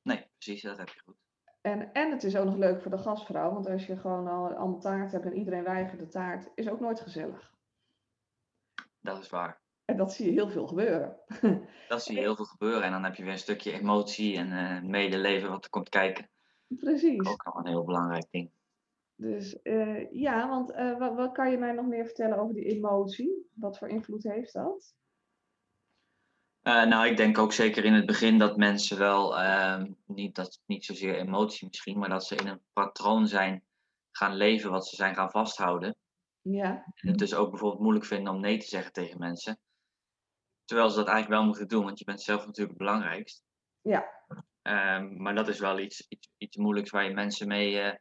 Nee, 0.02 0.26
precies, 0.38 0.62
dat 0.62 0.78
heb 0.78 0.88
je 0.88 1.00
goed. 1.00 1.27
En, 1.68 1.92
en 1.92 2.10
het 2.10 2.25
is 2.25 2.37
ook 2.37 2.44
nog 2.44 2.56
leuk 2.56 2.80
voor 2.82 2.90
de 2.90 2.98
gastvrouw, 2.98 3.52
want 3.52 3.68
als 3.68 3.87
je 3.87 3.96
gewoon 3.96 4.28
al 4.28 4.54
allemaal 4.54 4.80
taart 4.80 5.12
hebt 5.12 5.25
en 5.25 5.37
iedereen 5.37 5.64
weigert 5.64 6.00
de 6.00 6.08
taart, 6.08 6.50
is 6.54 6.68
ook 6.68 6.80
nooit 6.80 7.00
gezellig. 7.00 7.54
Dat 9.00 9.18
is 9.18 9.30
waar. 9.30 9.60
En 9.84 9.96
dat 9.96 10.12
zie 10.12 10.26
je 10.26 10.32
heel 10.32 10.48
veel 10.48 10.66
gebeuren. 10.66 11.16
Dat 11.88 12.02
zie 12.02 12.14
je 12.14 12.20
heel 12.20 12.37
veel 12.37 12.44
gebeuren. 12.44 12.82
En 12.82 12.90
dan 12.90 13.04
heb 13.04 13.14
je 13.14 13.22
weer 13.22 13.32
een 13.32 13.38
stukje 13.38 13.72
emotie 13.72 14.37
en 14.37 14.48
uh, 14.48 14.90
medeleven 14.90 15.50
wat 15.50 15.64
er 15.64 15.70
komt 15.70 15.88
kijken. 15.88 16.30
Precies. 16.66 17.26
Ook 17.26 17.42
al 17.42 17.58
een 17.58 17.66
heel 17.66 17.84
belangrijk 17.84 18.26
ding. 18.30 18.50
Dus 19.14 19.58
uh, 19.62 20.12
ja, 20.12 20.48
want 20.48 20.70
uh, 20.70 20.98
wat, 20.98 21.14
wat, 21.14 21.32
kan 21.32 21.50
je 21.50 21.58
mij 21.58 21.72
nog 21.72 21.87
meer 21.87 22.04
vertellen 22.04 22.38
over 22.38 22.54
die 22.54 22.64
emotie? 22.64 23.50
Wat 23.54 23.78
voor 23.78 23.88
invloed 23.88 24.22
heeft 24.22 24.52
dat? 24.52 24.94
Nou, 26.68 27.06
ik 27.06 27.16
denk 27.16 27.38
ook 27.38 27.52
zeker 27.52 27.84
in 27.84 27.92
het 27.92 28.06
begin 28.06 28.38
dat 28.38 28.56
mensen 28.56 28.98
wel, 28.98 29.38
ehm, 29.38 29.92
niet, 30.06 30.34
dat, 30.34 30.60
niet 30.66 30.84
zozeer 30.84 31.14
emotie 31.14 31.66
misschien, 31.66 31.98
maar 31.98 32.08
dat 32.08 32.26
ze 32.26 32.37
in 32.37 32.46
een 32.46 32.62
patroon 32.72 33.26
zijn 33.26 33.64
gaan 34.10 34.37
leven 34.37 34.70
wat 34.70 34.87
ze 34.87 34.96
zijn 34.96 35.14
gaan 35.14 35.30
vasthouden. 35.30 35.96
Ja. 36.40 36.92
En 36.94 37.08
het 37.08 37.18
dus 37.18 37.34
ook 37.34 37.50
bijvoorbeeld 37.50 37.82
moeilijk 37.82 38.04
vinden 38.04 38.32
om 38.32 38.40
nee 38.40 38.58
te 38.58 38.66
zeggen 38.66 38.92
tegen 38.92 39.18
mensen. 39.18 39.58
Terwijl 40.64 40.90
ze 40.90 40.96
dat 40.96 41.08
eigenlijk 41.08 41.37
wel 41.37 41.46
moeten 41.46 41.68
doen, 41.68 41.84
want 41.84 41.98
je 41.98 42.04
bent 42.04 42.22
zelf 42.22 42.46
natuurlijk 42.46 42.78
het 42.78 42.87
belangrijkst. 42.87 43.44
Ja. 43.80 44.16
Um, 44.62 45.22
maar 45.22 45.34
dat 45.34 45.48
is 45.48 45.58
wel 45.58 45.78
iets, 45.78 46.06
iets, 46.08 46.30
iets 46.37 46.56
moeilijks 46.56 46.90
waar 46.90 47.04
je 47.04 47.14
mensen 47.14 47.48
mee, 47.48 47.72
uh, 47.72 47.94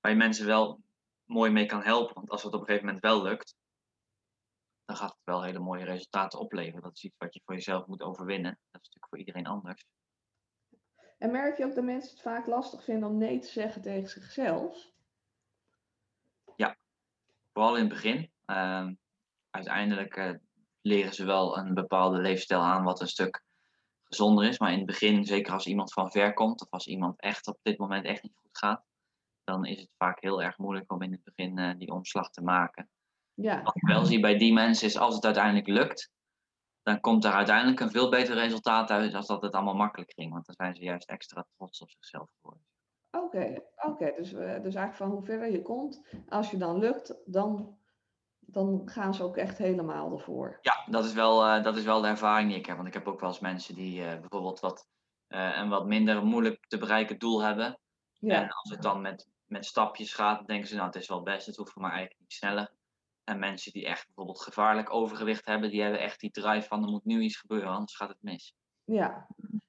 waar 0.00 0.12
je 0.12 0.16
mensen 0.16 0.46
wel 0.46 0.82
mooi 1.24 1.50
mee 1.50 1.66
kan 1.66 1.82
helpen. 1.82 2.14
Want 2.14 2.30
als 2.30 2.42
het 2.42 2.54
op 2.54 2.60
een 2.60 2.66
gegeven 2.66 2.86
moment 2.86 3.04
wel 3.04 3.22
lukt, 3.22 3.56
dan 4.84 4.96
gaat 4.96 5.10
het 5.10 5.24
wel 5.24 5.42
hele 5.42 5.58
mooie 5.58 5.84
resultaten 5.84 6.38
opleveren. 6.38 6.82
Dat 6.82 6.96
is 6.96 7.04
iets 7.04 7.18
wat 7.18 7.34
je 7.34 7.40
voor 7.44 7.54
jezelf 7.54 7.86
moet 7.86 8.02
overwinnen. 8.02 8.50
Dat 8.70 8.82
is 8.82 8.88
natuurlijk 8.88 9.08
voor 9.08 9.18
iedereen 9.18 9.46
anders. 9.46 9.84
En 11.18 11.30
merk 11.30 11.56
je 11.56 11.64
ook 11.64 11.74
dat 11.74 11.84
mensen 11.84 12.10
het 12.10 12.20
vaak 12.20 12.46
lastig 12.46 12.84
vinden 12.84 13.08
om 13.08 13.18
nee 13.18 13.38
te 13.38 13.48
zeggen 13.48 13.82
tegen 13.82 14.08
zichzelf? 14.08 14.92
Ja, 16.56 16.76
vooral 17.52 17.74
in 17.74 17.80
het 17.84 17.92
begin. 17.92 18.32
Uh, 18.46 18.88
uiteindelijk 19.50 20.16
uh, 20.16 20.34
leren 20.80 21.14
ze 21.14 21.24
wel 21.24 21.58
een 21.58 21.74
bepaalde 21.74 22.20
leefstijl 22.20 22.60
aan 22.60 22.84
wat 22.84 23.00
een 23.00 23.08
stuk 23.08 23.42
gezonder 24.02 24.48
is. 24.48 24.58
Maar 24.58 24.72
in 24.72 24.78
het 24.78 24.86
begin, 24.86 25.24
zeker 25.24 25.52
als 25.52 25.66
iemand 25.66 25.92
van 25.92 26.10
ver 26.10 26.34
komt 26.34 26.60
of 26.60 26.70
als 26.70 26.86
iemand 26.86 27.20
echt 27.20 27.46
op 27.46 27.58
dit 27.62 27.78
moment 27.78 28.04
echt 28.04 28.22
niet 28.22 28.36
goed 28.36 28.58
gaat, 28.58 28.84
dan 29.44 29.64
is 29.64 29.80
het 29.80 29.90
vaak 29.96 30.20
heel 30.20 30.42
erg 30.42 30.58
moeilijk 30.58 30.92
om 30.92 31.02
in 31.02 31.12
het 31.12 31.24
begin 31.24 31.58
uh, 31.58 31.78
die 31.78 31.92
omslag 31.92 32.30
te 32.30 32.42
maken. 32.42 32.90
Ja. 33.34 33.62
Wat 33.62 33.76
ik 33.76 33.86
wel 33.86 34.04
zie 34.04 34.20
bij 34.20 34.38
die 34.38 34.52
mensen 34.52 34.86
is 34.86 34.98
als 34.98 35.14
het 35.14 35.24
uiteindelijk 35.24 35.66
lukt, 35.66 36.10
dan 36.82 37.00
komt 37.00 37.22
daar 37.22 37.32
uiteindelijk 37.32 37.80
een 37.80 37.90
veel 37.90 38.08
beter 38.08 38.34
resultaat 38.34 38.90
uit 38.90 39.12
dan 39.12 39.24
dat 39.26 39.42
het 39.42 39.52
allemaal 39.52 39.74
makkelijk 39.74 40.12
ging. 40.12 40.32
Want 40.32 40.46
dan 40.46 40.54
zijn 40.54 40.74
ze 40.74 40.82
juist 40.82 41.08
extra 41.08 41.46
trots 41.56 41.80
op 41.80 41.90
zichzelf 41.90 42.28
geworden. 42.40 42.64
Oké, 43.10 43.62
oké. 43.76 44.12
Dus, 44.16 44.30
dus 44.30 44.74
eigenlijk 44.74 44.94
van 44.94 45.10
hoe 45.10 45.24
verder 45.24 45.50
je 45.50 45.62
komt, 45.62 46.06
als 46.28 46.50
je 46.50 46.56
dan 46.56 46.78
lukt, 46.78 47.14
dan, 47.24 47.78
dan 48.38 48.82
gaan 48.84 49.14
ze 49.14 49.22
ook 49.22 49.36
echt 49.36 49.58
helemaal 49.58 50.12
ervoor. 50.12 50.58
Ja, 50.60 50.84
dat 50.86 51.04
is, 51.04 51.12
wel, 51.12 51.46
uh, 51.46 51.62
dat 51.62 51.76
is 51.76 51.84
wel 51.84 52.00
de 52.00 52.08
ervaring 52.08 52.48
die 52.48 52.58
ik 52.58 52.66
heb. 52.66 52.76
Want 52.76 52.88
ik 52.88 52.94
heb 52.94 53.08
ook 53.08 53.20
wel 53.20 53.28
eens 53.28 53.40
mensen 53.40 53.74
die 53.74 54.00
uh, 54.00 54.20
bijvoorbeeld 54.20 54.60
wat, 54.60 54.88
een 55.28 55.68
wat 55.68 55.86
minder 55.86 56.24
moeilijk 56.24 56.66
te 56.66 56.78
bereiken 56.78 57.18
doel 57.18 57.42
hebben. 57.42 57.78
Ja. 58.18 58.42
En 58.42 58.48
als 58.48 58.70
het 58.70 58.82
dan 58.82 59.00
met, 59.00 59.28
met 59.44 59.66
stapjes 59.66 60.14
gaat, 60.14 60.46
denken 60.46 60.68
ze, 60.68 60.74
nou 60.74 60.86
het 60.86 60.96
is 60.96 61.08
wel 61.08 61.22
best, 61.22 61.46
het 61.46 61.56
hoeft 61.56 61.72
voor 61.72 61.82
mij 61.82 61.90
eigenlijk 61.90 62.20
niet 62.20 62.32
sneller. 62.32 62.72
En 63.24 63.38
mensen 63.38 63.72
die 63.72 63.86
echt 63.86 64.06
bijvoorbeeld 64.06 64.42
gevaarlijk 64.42 64.92
overgewicht 64.92 65.46
hebben, 65.46 65.70
die 65.70 65.82
hebben 65.82 66.00
echt 66.00 66.20
die 66.20 66.30
drive 66.30 66.66
van 66.66 66.82
er 66.82 66.90
moet 66.90 67.04
nu 67.04 67.20
iets 67.20 67.36
gebeuren, 67.36 67.68
anders 67.68 67.96
gaat 67.96 68.08
het 68.08 68.22
mis. 68.22 68.54
Ja. 68.84 69.26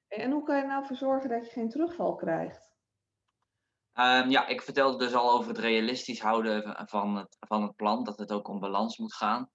En 0.08 0.32
hoe 0.32 0.44
kan 0.44 0.58
je 0.58 0.66
nou 0.66 0.86
voor 0.86 0.96
zorgen 0.96 1.30
dat 1.30 1.46
je 1.46 1.52
geen 1.52 1.70
terugval 1.70 2.16
krijgt? 2.16 2.74
Um, 3.94 4.30
ja, 4.30 4.48
ik 4.48 4.62
vertelde 4.62 4.98
dus 4.98 5.14
al 5.14 5.32
over 5.32 5.48
het 5.48 5.58
realistisch 5.58 6.22
houden 6.22 6.88
van 6.88 7.16
het, 7.16 7.38
van 7.40 7.62
het 7.62 7.76
plan, 7.76 8.04
dat 8.04 8.20
het 8.20 8.32
ook 8.32 8.48
om 8.48 8.60
balans 8.60 8.98
moet 8.98 9.14
gaan. 9.14 9.50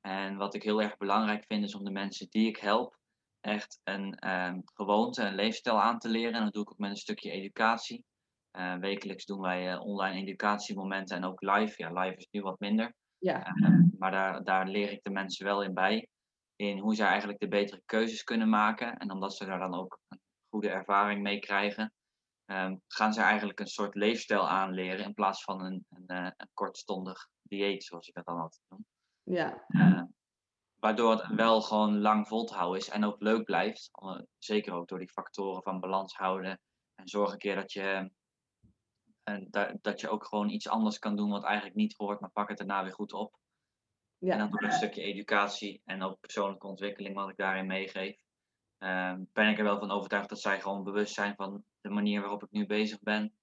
En 0.00 0.36
wat 0.36 0.54
ik 0.54 0.62
heel 0.62 0.82
erg 0.82 0.96
belangrijk 0.96 1.44
vind, 1.44 1.64
is 1.64 1.74
om 1.74 1.84
de 1.84 1.90
mensen 1.90 2.26
die 2.30 2.48
ik 2.48 2.56
help, 2.56 2.98
echt 3.40 3.80
een 3.84 4.30
um, 4.30 4.62
gewoonte, 4.64 5.22
een 5.22 5.34
leefstijl 5.34 5.80
aan 5.80 5.98
te 5.98 6.08
leren. 6.08 6.34
En 6.34 6.44
dat 6.44 6.52
doe 6.52 6.62
ik 6.62 6.70
ook 6.70 6.78
met 6.78 6.90
een 6.90 6.96
stukje 6.96 7.30
educatie. 7.30 8.04
Uh, 8.52 8.76
wekelijks 8.76 9.24
doen 9.24 9.40
wij 9.40 9.72
uh, 9.72 9.80
online 9.80 10.20
educatiemomenten 10.20 11.16
en 11.16 11.24
ook 11.24 11.40
live. 11.40 11.74
Ja, 11.76 11.92
live 12.00 12.16
is 12.16 12.28
nu 12.30 12.40
wat 12.40 12.60
minder. 12.60 12.94
Ja. 13.18 13.54
Uh, 13.54 13.80
maar 13.98 14.10
daar, 14.10 14.44
daar 14.44 14.66
leer 14.66 14.90
ik 14.90 15.02
de 15.02 15.10
mensen 15.10 15.46
wel 15.46 15.62
in 15.62 15.74
bij. 15.74 16.08
In 16.56 16.78
hoe 16.78 16.94
zij 16.94 17.06
eigenlijk 17.06 17.38
de 17.38 17.48
betere 17.48 17.82
keuzes 17.84 18.22
kunnen 18.22 18.48
maken. 18.48 18.96
En 18.96 19.10
omdat 19.10 19.36
ze 19.36 19.44
daar 19.44 19.58
dan 19.58 19.74
ook 19.74 19.98
een 20.08 20.20
goede 20.48 20.68
ervaring 20.68 21.22
mee 21.22 21.38
krijgen, 21.38 21.92
um, 22.46 22.80
gaan 22.88 23.12
ze 23.12 23.20
eigenlijk 23.20 23.60
een 23.60 23.66
soort 23.66 23.94
leefstijl 23.94 24.48
aanleren 24.48 25.04
in 25.04 25.14
plaats 25.14 25.42
van 25.42 25.64
een, 25.64 25.86
een, 25.88 26.34
een 26.36 26.50
kortstondig 26.54 27.28
dieet, 27.42 27.84
zoals 27.84 28.08
ik 28.08 28.14
dat 28.14 28.24
dan 28.24 28.40
altijd 28.40 28.62
noem. 28.68 28.84
Ja. 29.22 29.64
Uh, 29.68 30.02
waardoor 30.74 31.10
het 31.10 31.26
wel 31.26 31.60
gewoon 31.60 32.00
lang 32.00 32.28
vol 32.28 32.44
te 32.44 32.54
houden 32.54 32.80
is 32.80 32.88
en 32.88 33.04
ook 33.04 33.20
leuk 33.20 33.44
blijft. 33.44 33.90
Zeker 34.38 34.72
ook 34.72 34.88
door 34.88 34.98
die 34.98 35.10
factoren 35.10 35.62
van 35.62 35.80
balans 35.80 36.14
houden. 36.14 36.60
En 36.94 37.08
zorg 37.08 37.32
een 37.32 37.38
keer 37.38 37.54
dat 37.54 37.72
je, 37.72 38.10
en 39.28 39.46
dat, 39.50 39.72
dat 39.80 40.00
je 40.00 40.08
ook 40.08 40.24
gewoon 40.24 40.48
iets 40.48 40.68
anders 40.68 40.98
kan 40.98 41.16
doen 41.16 41.30
wat 41.30 41.44
eigenlijk 41.44 41.76
niet 41.76 41.94
hoort, 41.96 42.20
maar 42.20 42.30
pak 42.30 42.48
het 42.48 42.58
daarna 42.58 42.82
weer 42.82 42.92
goed 42.92 43.12
op. 43.12 43.38
Ja. 44.18 44.32
En 44.32 44.38
dan 44.38 44.50
door 44.50 44.62
een 44.62 44.72
stukje 44.72 45.02
educatie 45.02 45.82
en 45.84 46.02
ook 46.02 46.20
persoonlijke 46.20 46.66
ontwikkeling 46.66 47.14
wat 47.14 47.28
ik 47.28 47.36
daarin 47.36 47.66
meegeef. 47.66 48.16
Uh, 48.78 49.14
ben 49.32 49.48
ik 49.48 49.58
er 49.58 49.64
wel 49.64 49.78
van 49.78 49.90
overtuigd 49.90 50.28
dat 50.28 50.40
zij 50.40 50.60
gewoon 50.60 50.84
bewust 50.84 51.14
zijn 51.14 51.34
van 51.34 51.64
de 51.80 51.88
manier 51.88 52.20
waarop 52.20 52.42
ik 52.42 52.50
nu 52.50 52.66
bezig 52.66 53.00
ben. 53.00 53.34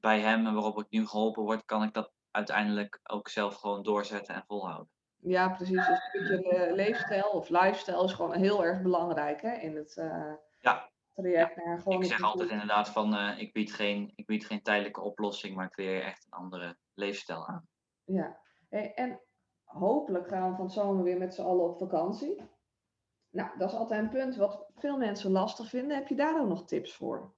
Bij 0.00 0.20
hem 0.20 0.46
en 0.46 0.54
waarop 0.54 0.78
ik 0.78 0.86
nu 0.90 1.06
geholpen 1.06 1.42
word, 1.42 1.64
kan 1.64 1.82
ik 1.82 1.92
dat 1.92 2.12
uiteindelijk 2.30 3.00
ook 3.02 3.28
zelf 3.28 3.54
gewoon 3.54 3.82
doorzetten 3.82 4.34
en 4.34 4.44
volhouden. 4.46 4.90
Ja, 5.16 5.48
precies. 5.48 5.86
Dus 5.86 5.88
een 5.88 6.24
stukje 6.24 6.72
leefstijl 6.74 7.30
of 7.30 7.48
lifestyle 7.48 8.04
is 8.04 8.12
gewoon 8.12 8.34
heel 8.34 8.64
erg 8.64 8.82
belangrijk 8.82 9.42
hè, 9.42 9.52
in 9.52 9.76
het 9.76 9.96
uh, 9.96 10.34
ja. 10.58 10.91
Traject 11.14 11.56
naar 11.56 11.80
gewoon. 11.80 12.02
Ik 12.02 12.08
zeg 12.08 12.22
altijd 12.22 12.50
inderdaad 12.50 12.88
van 12.88 13.14
uh, 13.14 13.38
ik, 13.38 13.52
bied 13.52 13.72
geen, 13.72 14.12
ik 14.14 14.26
bied 14.26 14.46
geen 14.46 14.62
tijdelijke 14.62 15.00
oplossing, 15.00 15.56
maar 15.56 15.66
ik 15.66 15.72
creëer 15.72 16.02
echt 16.02 16.24
een 16.24 16.38
andere 16.38 16.76
leefstijl 16.94 17.46
aan. 17.46 17.68
Ja, 18.04 18.40
en 18.68 19.20
hopelijk 19.64 20.28
gaan 20.28 20.50
we 20.50 20.56
van 20.56 20.64
het 20.64 20.74
zomer 20.74 21.04
weer 21.04 21.18
met 21.18 21.34
z'n 21.34 21.42
allen 21.42 21.64
op 21.64 21.78
vakantie. 21.78 22.42
Nou, 23.30 23.58
dat 23.58 23.72
is 23.72 23.76
altijd 23.76 24.02
een 24.02 24.08
punt 24.08 24.36
wat 24.36 24.66
veel 24.74 24.98
mensen 24.98 25.30
lastig 25.30 25.68
vinden. 25.68 25.96
Heb 25.96 26.08
je 26.08 26.14
daar 26.14 26.40
ook 26.40 26.48
nog 26.48 26.64
tips 26.64 26.94
voor? 26.94 27.34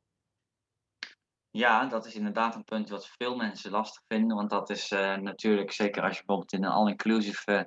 Ja, 1.51 1.87
dat 1.87 2.07
is 2.07 2.15
inderdaad 2.15 2.55
een 2.55 2.65
punt 2.65 2.89
wat 2.89 3.07
veel 3.07 3.37
mensen 3.37 3.71
lastig 3.71 4.03
vinden. 4.07 4.37
Want 4.37 4.51
dat 4.51 4.71
is 4.71 4.91
uh, 4.91 5.17
natuurlijk, 5.17 5.73
zeker 5.73 6.03
als 6.03 6.19
je 6.19 6.25
bijvoorbeeld 6.25 6.53
in 6.53 6.65
een 6.65 6.71
all-inclusive 6.71 7.53
uh, 7.53 7.63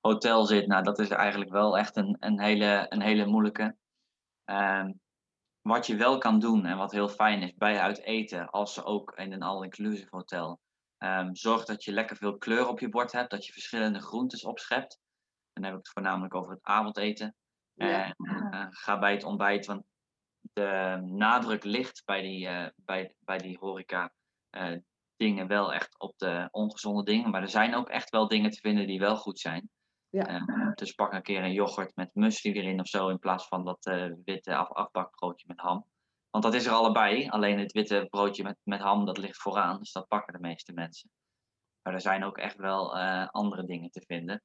hotel 0.00 0.46
zit, 0.46 0.66
nou, 0.66 0.82
dat 0.82 0.98
is 0.98 1.08
eigenlijk 1.08 1.50
wel 1.50 1.78
echt 1.78 1.96
een, 1.96 2.16
een, 2.20 2.40
hele, 2.40 2.86
een 2.88 3.02
hele 3.02 3.26
moeilijke. 3.26 3.76
Uh, 4.50 4.88
wat 5.68 5.86
je 5.86 5.96
wel 5.96 6.18
kan 6.18 6.38
doen 6.38 6.64
en 6.64 6.76
wat 6.76 6.92
heel 6.92 7.08
fijn 7.08 7.42
is 7.42 7.54
bij 7.54 7.80
uit 7.80 8.02
eten, 8.02 8.50
als 8.50 8.74
ze 8.74 8.84
ook 8.84 9.12
in 9.16 9.32
een 9.32 9.42
all-inclusive 9.42 10.08
hotel, 10.10 10.60
um, 10.98 11.36
zorg 11.36 11.64
dat 11.64 11.84
je 11.84 11.92
lekker 11.92 12.16
veel 12.16 12.38
kleur 12.38 12.68
op 12.68 12.80
je 12.80 12.88
bord 12.88 13.12
hebt, 13.12 13.30
dat 13.30 13.46
je 13.46 13.52
verschillende 13.52 14.00
groentes 14.00 14.44
opschept. 14.44 15.00
En 15.52 15.62
dan 15.62 15.64
heb 15.64 15.72
ik 15.72 15.78
het 15.78 15.92
voornamelijk 15.92 16.34
over 16.34 16.52
het 16.52 16.62
avondeten. 16.62 17.34
Ja. 17.72 18.04
En 18.04 18.14
uh, 18.18 18.66
ga 18.70 18.98
bij 18.98 19.12
het 19.12 19.24
ontbijt, 19.24 19.66
want 19.66 19.84
de 20.52 21.00
nadruk 21.04 21.64
ligt 21.64 22.02
bij 22.04 22.20
die, 22.20 22.46
uh, 22.48 22.66
bij, 22.76 23.14
bij 23.18 23.38
die 23.38 23.58
horeca 23.58 24.12
uh, 24.50 24.78
dingen 25.16 25.46
wel 25.46 25.72
echt 25.72 25.98
op 25.98 26.18
de 26.18 26.48
ongezonde 26.50 27.04
dingen. 27.04 27.30
Maar 27.30 27.42
er 27.42 27.48
zijn 27.48 27.74
ook 27.74 27.88
echt 27.88 28.10
wel 28.10 28.28
dingen 28.28 28.50
te 28.50 28.60
vinden 28.60 28.86
die 28.86 28.98
wel 28.98 29.16
goed 29.16 29.40
zijn. 29.40 29.70
Ja. 30.14 30.72
dus 30.74 30.92
pak 30.92 31.12
een 31.12 31.22
keer 31.22 31.42
een 31.42 31.52
yoghurt 31.52 31.96
met 31.96 32.14
muesli 32.14 32.52
erin 32.52 32.80
of 32.80 32.86
zo, 32.86 33.08
in 33.08 33.18
plaats 33.18 33.46
van 33.46 33.64
dat 33.64 33.84
witte 34.24 34.56
af 34.56 34.70
afbakbroodje 34.70 35.44
met 35.48 35.60
ham. 35.60 35.86
Want 36.30 36.44
dat 36.44 36.54
is 36.54 36.66
er 36.66 36.72
allebei. 36.72 37.28
Alleen 37.28 37.58
het 37.58 37.72
witte 37.72 38.06
broodje 38.10 38.42
met, 38.42 38.56
met 38.62 38.80
ham, 38.80 39.04
dat 39.04 39.18
ligt 39.18 39.42
vooraan. 39.42 39.78
Dus 39.78 39.92
dat 39.92 40.08
pakken 40.08 40.32
de 40.32 40.40
meeste 40.40 40.72
mensen. 40.72 41.10
Maar 41.82 41.94
er 41.94 42.00
zijn 42.00 42.24
ook 42.24 42.38
echt 42.38 42.56
wel 42.56 42.96
andere 43.26 43.64
dingen 43.64 43.90
te 43.90 44.04
vinden. 44.06 44.42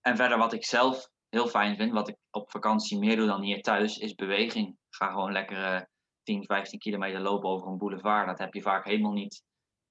En 0.00 0.16
verder 0.16 0.38
wat 0.38 0.52
ik 0.52 0.64
zelf 0.64 1.08
heel 1.28 1.46
fijn 1.46 1.76
vind, 1.76 1.92
wat 1.92 2.08
ik 2.08 2.16
op 2.30 2.50
vakantie 2.50 2.98
meer 2.98 3.16
doe 3.16 3.26
dan 3.26 3.42
hier 3.42 3.62
thuis, 3.62 3.98
is 3.98 4.14
beweging. 4.14 4.76
Ga 4.88 5.10
gewoon 5.10 5.32
lekker 5.32 5.74
uh, 5.74 5.82
10, 6.22 6.44
15 6.44 6.78
kilometer 6.78 7.20
lopen 7.20 7.48
over 7.48 7.68
een 7.68 7.78
boulevard. 7.78 8.26
Dat 8.26 8.38
heb 8.38 8.54
je 8.54 8.62
vaak 8.62 8.84
helemaal 8.84 9.12
niet 9.12 9.42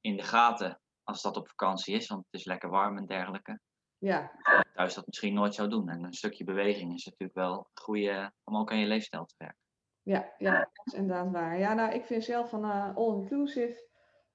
in 0.02 0.18
de 0.18 0.24
gaten 0.24 0.82
als 1.04 1.22
dat 1.22 1.38
op 1.38 1.48
vakantie 1.48 1.96
is, 1.96 2.08
want 2.08 2.26
het 2.30 2.40
is 2.40 2.46
lekker 2.46 2.70
warm 2.70 2.98
en 2.98 3.06
dergelijke. 3.06 3.60
Ja. 3.98 4.32
Thuis 4.74 4.94
dat 4.94 5.06
misschien 5.06 5.34
nooit 5.34 5.54
zou 5.54 5.70
doen. 5.70 5.90
En 5.90 6.04
een 6.04 6.14
stukje 6.14 6.44
beweging 6.44 6.94
is 6.94 7.06
natuurlijk 7.06 7.34
wel 7.34 7.58
een 7.58 7.82
goede 7.82 8.32
om 8.44 8.58
ook 8.58 8.72
aan 8.72 8.80
je 8.80 8.86
leefstijl 8.86 9.26
te 9.26 9.36
werken. 9.38 9.66
Ja, 10.02 10.34
ja, 10.38 10.60
dat 10.60 10.86
is 10.86 10.94
inderdaad 10.94 11.32
waar. 11.32 11.58
Ja, 11.58 11.74
nou, 11.74 11.94
ik 11.94 12.06
vind 12.06 12.24
zelf 12.24 12.50
van 12.50 12.66
uh, 12.66 12.96
all-inclusive 12.96 13.88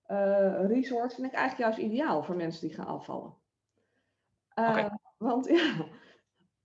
uh, 0.07 0.67
resort 0.67 1.15
vind 1.15 1.27
ik 1.27 1.33
eigenlijk 1.33 1.59
juist 1.59 1.93
ideaal 1.93 2.23
voor 2.23 2.37
mensen 2.37 2.69
die 2.69 2.77
gaan 2.77 2.87
afvallen. 2.87 3.35
Uh, 4.55 4.69
okay. 4.69 4.91
Want 5.19 5.47
ja, 5.59 5.87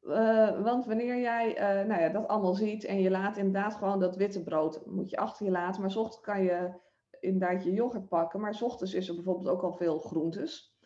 uh, 0.02 0.64
want 0.64 0.86
wanneer 0.86 1.20
jij 1.20 1.50
uh, 1.50 1.88
nou 1.88 2.02
ja, 2.02 2.10
dat 2.10 2.28
allemaal 2.28 2.54
ziet 2.54 2.84
en 2.84 3.00
je 3.00 3.10
laat 3.10 3.38
inderdaad 3.38 3.76
gewoon 3.76 4.00
dat 4.00 4.16
witte 4.16 4.44
brood, 4.44 4.86
moet 4.86 5.10
je 5.10 5.18
achter 5.18 5.46
je 5.46 5.52
laten. 5.52 5.82
Maar 5.82 5.92
s 5.92 5.96
ochtends 5.96 6.22
kan 6.22 6.44
je 6.44 6.74
inderdaad 7.20 7.64
je 7.64 7.74
yoghurt 7.74 8.08
pakken. 8.08 8.40
Maar 8.40 8.56
s 8.56 8.62
ochtends 8.62 8.94
is 8.94 9.08
er 9.08 9.16
bijvoorbeeld 9.16 9.48
ook 9.48 9.62
al 9.62 9.74
veel 9.74 10.00
groentes. 10.00 10.77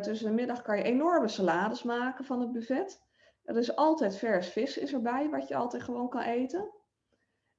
Tussen 0.00 0.26
de 0.26 0.34
middag 0.34 0.62
kan 0.62 0.76
je 0.76 0.82
enorme 0.82 1.28
salades 1.28 1.82
maken 1.82 2.24
van 2.24 2.40
het 2.40 2.52
buffet. 2.52 3.02
Er 3.44 3.56
is 3.56 3.76
altijd 3.76 4.16
vers 4.16 4.48
vis 4.48 4.78
is 4.78 4.92
erbij, 4.92 5.30
wat 5.30 5.48
je 5.48 5.56
altijd 5.56 5.82
gewoon 5.82 6.08
kan 6.08 6.20
eten. 6.20 6.70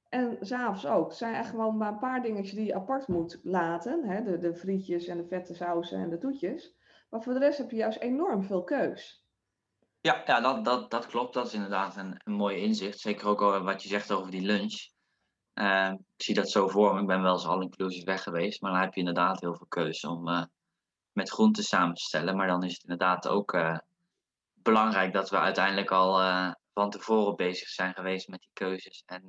En 0.08 0.36
s'avonds 0.40 0.86
ook. 0.86 1.08
Het 1.08 1.16
zijn 1.16 1.34
echt 1.34 1.50
gewoon 1.50 1.76
maar 1.76 1.92
een 1.92 1.98
paar 1.98 2.22
dingetjes 2.22 2.54
die 2.54 2.66
je 2.66 2.74
apart 2.74 3.08
moet 3.08 3.40
laten. 3.42 4.04
Hè? 4.04 4.22
De, 4.22 4.38
de 4.38 4.54
frietjes 4.54 5.06
en 5.06 5.16
de 5.16 5.26
vette 5.26 5.54
sausen 5.54 5.98
en 5.98 6.10
de 6.10 6.18
toetjes. 6.18 6.74
Maar 7.10 7.22
voor 7.22 7.32
de 7.32 7.38
rest 7.38 7.58
heb 7.58 7.70
je 7.70 7.76
juist 7.76 7.98
enorm 7.98 8.42
veel 8.42 8.64
keus. 8.64 9.26
Ja, 10.00 10.22
ja 10.24 10.40
dat, 10.40 10.64
dat, 10.64 10.90
dat 10.90 11.06
klopt. 11.06 11.34
Dat 11.34 11.46
is 11.46 11.54
inderdaad 11.54 11.96
een, 11.96 12.20
een 12.24 12.32
mooi 12.32 12.56
inzicht. 12.56 12.98
Zeker 12.98 13.26
ook 13.26 13.40
wat 13.40 13.82
je 13.82 13.88
zegt 13.88 14.12
over 14.12 14.30
die 14.30 14.46
lunch. 14.46 14.90
Uh, 15.54 15.92
ik 16.16 16.24
zie 16.24 16.34
dat 16.34 16.50
zo 16.50 16.68
voor 16.68 16.94
me. 16.94 17.00
Ik 17.00 17.06
ben 17.06 17.22
wel 17.22 17.32
eens 17.32 17.46
al 17.46 17.62
inclusief 17.62 18.04
weg 18.04 18.22
geweest. 18.22 18.60
Maar 18.60 18.72
dan 18.72 18.80
heb 18.80 18.92
je 18.94 19.00
inderdaad 19.00 19.40
heel 19.40 19.56
veel 19.56 19.66
keuze 19.66 20.08
om 20.08 20.28
uh, 20.28 20.42
met 21.12 21.30
groenten 21.30 21.64
samen 21.64 21.94
te 21.94 22.02
stellen. 22.02 22.36
Maar 22.36 22.46
dan 22.46 22.64
is 22.64 22.72
het 22.72 22.82
inderdaad 22.82 23.28
ook 23.28 23.54
uh, 23.54 23.78
belangrijk 24.54 25.12
dat 25.12 25.30
we 25.30 25.38
uiteindelijk 25.38 25.90
al 25.90 26.20
van 26.72 26.90
tevoren 26.90 27.36
bezig 27.36 27.68
zijn 27.68 27.94
geweest 27.94 28.28
met 28.28 28.40
die 28.40 28.50
keuzes. 28.52 29.02
En 29.06 29.22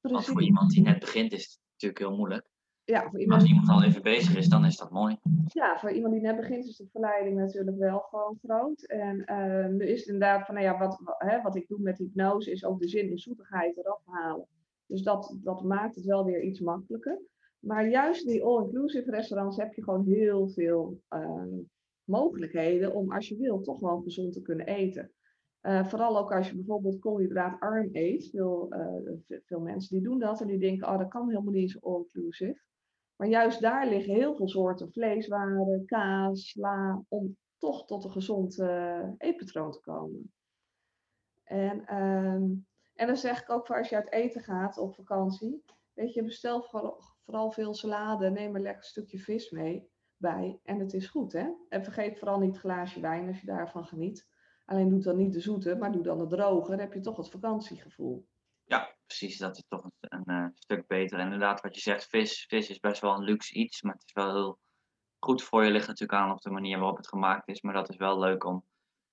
want 0.00 0.24
voor 0.24 0.42
iemand 0.42 0.70
die 0.70 0.82
net 0.82 0.98
begint 0.98 1.32
is 1.32 1.42
het 1.42 1.58
natuurlijk 1.72 2.00
heel 2.00 2.16
moeilijk 2.16 2.50
ja, 2.90 3.08
voor 3.10 3.20
iemand... 3.20 3.40
Als 3.40 3.50
iemand 3.50 3.68
al 3.68 3.82
even 3.82 4.02
bezig 4.02 4.36
is, 4.36 4.48
dan 4.48 4.64
is 4.64 4.76
dat 4.76 4.90
mooi. 4.90 5.18
Ja, 5.46 5.78
voor 5.78 5.90
iemand 5.90 6.12
die 6.12 6.22
net 6.22 6.36
begint 6.36 6.66
is 6.66 6.76
de 6.76 6.88
verleiding 6.92 7.36
natuurlijk 7.36 7.76
wel 7.76 7.98
gewoon 7.98 8.38
groot. 8.42 8.82
En 8.82 9.22
uh, 9.26 9.66
nu 9.66 9.86
is 9.86 10.04
inderdaad 10.04 10.46
van, 10.46 10.54
nou 10.54 10.66
ja, 10.66 10.78
wat, 10.78 11.00
hè, 11.18 11.42
wat 11.42 11.56
ik 11.56 11.68
doe 11.68 11.78
met 11.80 11.98
hypnose 11.98 12.50
is 12.50 12.64
ook 12.64 12.80
de 12.80 12.88
zin 12.88 13.10
in 13.10 13.18
zoetigheid 13.18 13.76
eraf 13.76 14.00
halen. 14.04 14.46
Dus 14.86 15.02
dat, 15.02 15.36
dat 15.42 15.64
maakt 15.64 15.94
het 15.94 16.04
wel 16.04 16.24
weer 16.24 16.42
iets 16.42 16.60
makkelijker. 16.60 17.18
Maar 17.60 17.88
juist 17.88 18.26
die 18.26 18.42
all-inclusive 18.42 19.10
restaurants 19.10 19.56
heb 19.56 19.74
je 19.74 19.82
gewoon 19.82 20.04
heel 20.04 20.48
veel 20.48 21.00
uh, 21.14 21.58
mogelijkheden 22.04 22.94
om 22.94 23.12
als 23.12 23.28
je 23.28 23.36
wil 23.36 23.60
toch 23.60 23.80
wel 23.80 24.00
gezond 24.00 24.32
te 24.32 24.42
kunnen 24.42 24.66
eten. 24.66 25.12
Uh, 25.62 25.86
vooral 25.86 26.18
ook 26.18 26.32
als 26.32 26.48
je 26.48 26.54
bijvoorbeeld 26.54 26.98
koolhydraatarm 26.98 27.88
eet. 27.92 28.30
Veel, 28.30 28.74
uh, 28.74 29.38
veel 29.44 29.60
mensen 29.60 29.96
die 29.96 30.08
doen 30.08 30.18
dat 30.18 30.40
en 30.40 30.46
die 30.46 30.58
denken, 30.58 30.88
oh 30.88 30.98
dat 30.98 31.08
kan 31.08 31.28
helemaal 31.28 31.52
niet 31.52 31.70
zo 31.70 31.78
all-inclusive. 31.78 32.62
Maar 33.16 33.28
juist 33.28 33.60
daar 33.60 33.88
liggen 33.88 34.14
heel 34.14 34.36
veel 34.36 34.48
soorten 34.48 34.92
vleeswaren, 34.92 35.84
kaas, 35.84 36.48
sla, 36.48 37.04
om 37.08 37.36
toch 37.58 37.86
tot 37.86 38.04
een 38.04 38.10
gezond 38.10 38.58
uh, 38.58 39.08
eetpatroon 39.18 39.72
te 39.72 39.80
komen. 39.80 40.32
En, 41.44 41.86
ehm, 41.86 42.44
en 42.94 43.06
dan 43.06 43.16
zeg 43.16 43.40
ik 43.42 43.50
ook 43.50 43.66
voor 43.66 43.76
als 43.76 43.88
je 43.88 43.96
uit 43.96 44.12
eten 44.12 44.40
gaat 44.40 44.78
op 44.78 44.94
vakantie. 44.94 45.64
Weet 45.92 46.14
je, 46.14 46.24
bestel 46.24 46.62
vooral, 47.24 47.52
veel 47.52 47.74
salade. 47.74 48.30
Neem 48.30 48.56
een 48.56 48.62
lekker 48.62 48.84
stukje 48.84 49.18
vis 49.18 49.50
mee 49.50 49.88
bij. 50.16 50.60
En 50.64 50.78
het 50.78 50.92
is 50.92 51.06
goed, 51.06 51.32
hè? 51.32 51.48
En 51.68 51.84
vergeet 51.84 52.18
vooral 52.18 52.38
niet 52.38 52.52
het 52.52 52.60
glaasje 52.60 53.00
wijn 53.00 53.28
als 53.28 53.40
je 53.40 53.46
daarvan 53.46 53.86
geniet. 53.86 54.28
Alleen 54.64 54.88
doe 54.88 55.00
dan 55.00 55.16
niet 55.16 55.32
de 55.32 55.40
zoete, 55.40 55.74
maar 55.74 55.92
doe 55.92 56.02
dan 56.02 56.18
de 56.18 56.26
droge. 56.26 56.70
Dan 56.70 56.78
heb 56.78 56.92
je 56.92 57.00
toch 57.00 57.16
het 57.16 57.30
vakantiegevoel. 57.30 58.28
Ja, 58.64 58.96
precies. 59.06 59.38
Dat 59.38 59.56
is 59.56 59.64
toch 59.68 59.84
een, 59.84 59.92
een 60.00 60.42
uh, 60.42 60.46
stuk 60.54 60.86
beter. 60.86 61.18
Inderdaad, 61.18 61.60
wat 61.60 61.74
je 61.74 61.80
zegt, 61.80 62.06
vis. 62.06 62.46
Vis 62.48 62.70
is 62.70 62.78
best 62.78 63.00
wel 63.00 63.14
een 63.14 63.24
luxe 63.24 63.54
iets, 63.54 63.82
maar 63.82 63.92
het 63.92 64.04
is 64.04 64.12
wel 64.12 64.32
heel 64.32 64.58
goed 65.18 65.42
voor 65.42 65.64
je. 65.64 65.70
Ligt 65.70 65.86
natuurlijk 65.86 66.20
aan 66.20 66.30
op 66.30 66.40
de 66.40 66.50
manier 66.50 66.78
waarop 66.78 66.96
het 66.96 67.08
gemaakt 67.08 67.48
is. 67.48 67.60
Maar 67.60 67.74
dat 67.74 67.88
is 67.88 67.96
wel 67.96 68.18
leuk 68.18 68.44
om, 68.44 68.64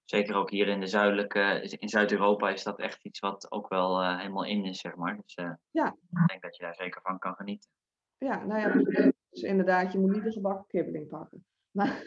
zeker 0.09 0.35
ook 0.35 0.49
hier 0.49 0.67
in 0.67 0.79
de 0.79 0.87
zuidelijke, 0.87 1.61
in 1.79 1.89
Zuid-Europa 1.89 2.49
is 2.49 2.63
dat 2.63 2.79
echt 2.79 3.05
iets 3.05 3.19
wat 3.19 3.51
ook 3.51 3.67
wel 3.67 4.03
uh, 4.03 4.17
helemaal 4.17 4.45
in 4.45 4.65
is, 4.65 4.79
zeg 4.79 4.95
maar. 4.95 5.15
Dus 5.21 5.35
uh, 5.35 5.53
ja. 5.71 5.87
ik 6.21 6.27
denk 6.27 6.41
dat 6.41 6.57
je 6.57 6.63
daar 6.63 6.75
zeker 6.75 7.01
van 7.01 7.19
kan 7.19 7.35
genieten. 7.35 7.69
Ja, 8.17 8.45
nou 8.45 8.59
ja, 8.59 9.11
dus 9.29 9.41
inderdaad, 9.41 9.91
je 9.91 9.99
moet 9.99 10.11
niet 10.11 10.23
de 10.23 10.31
gebakken 10.31 10.67
kibbeling 10.67 11.07
pakken. 11.07 11.45
Maar, 11.77 12.03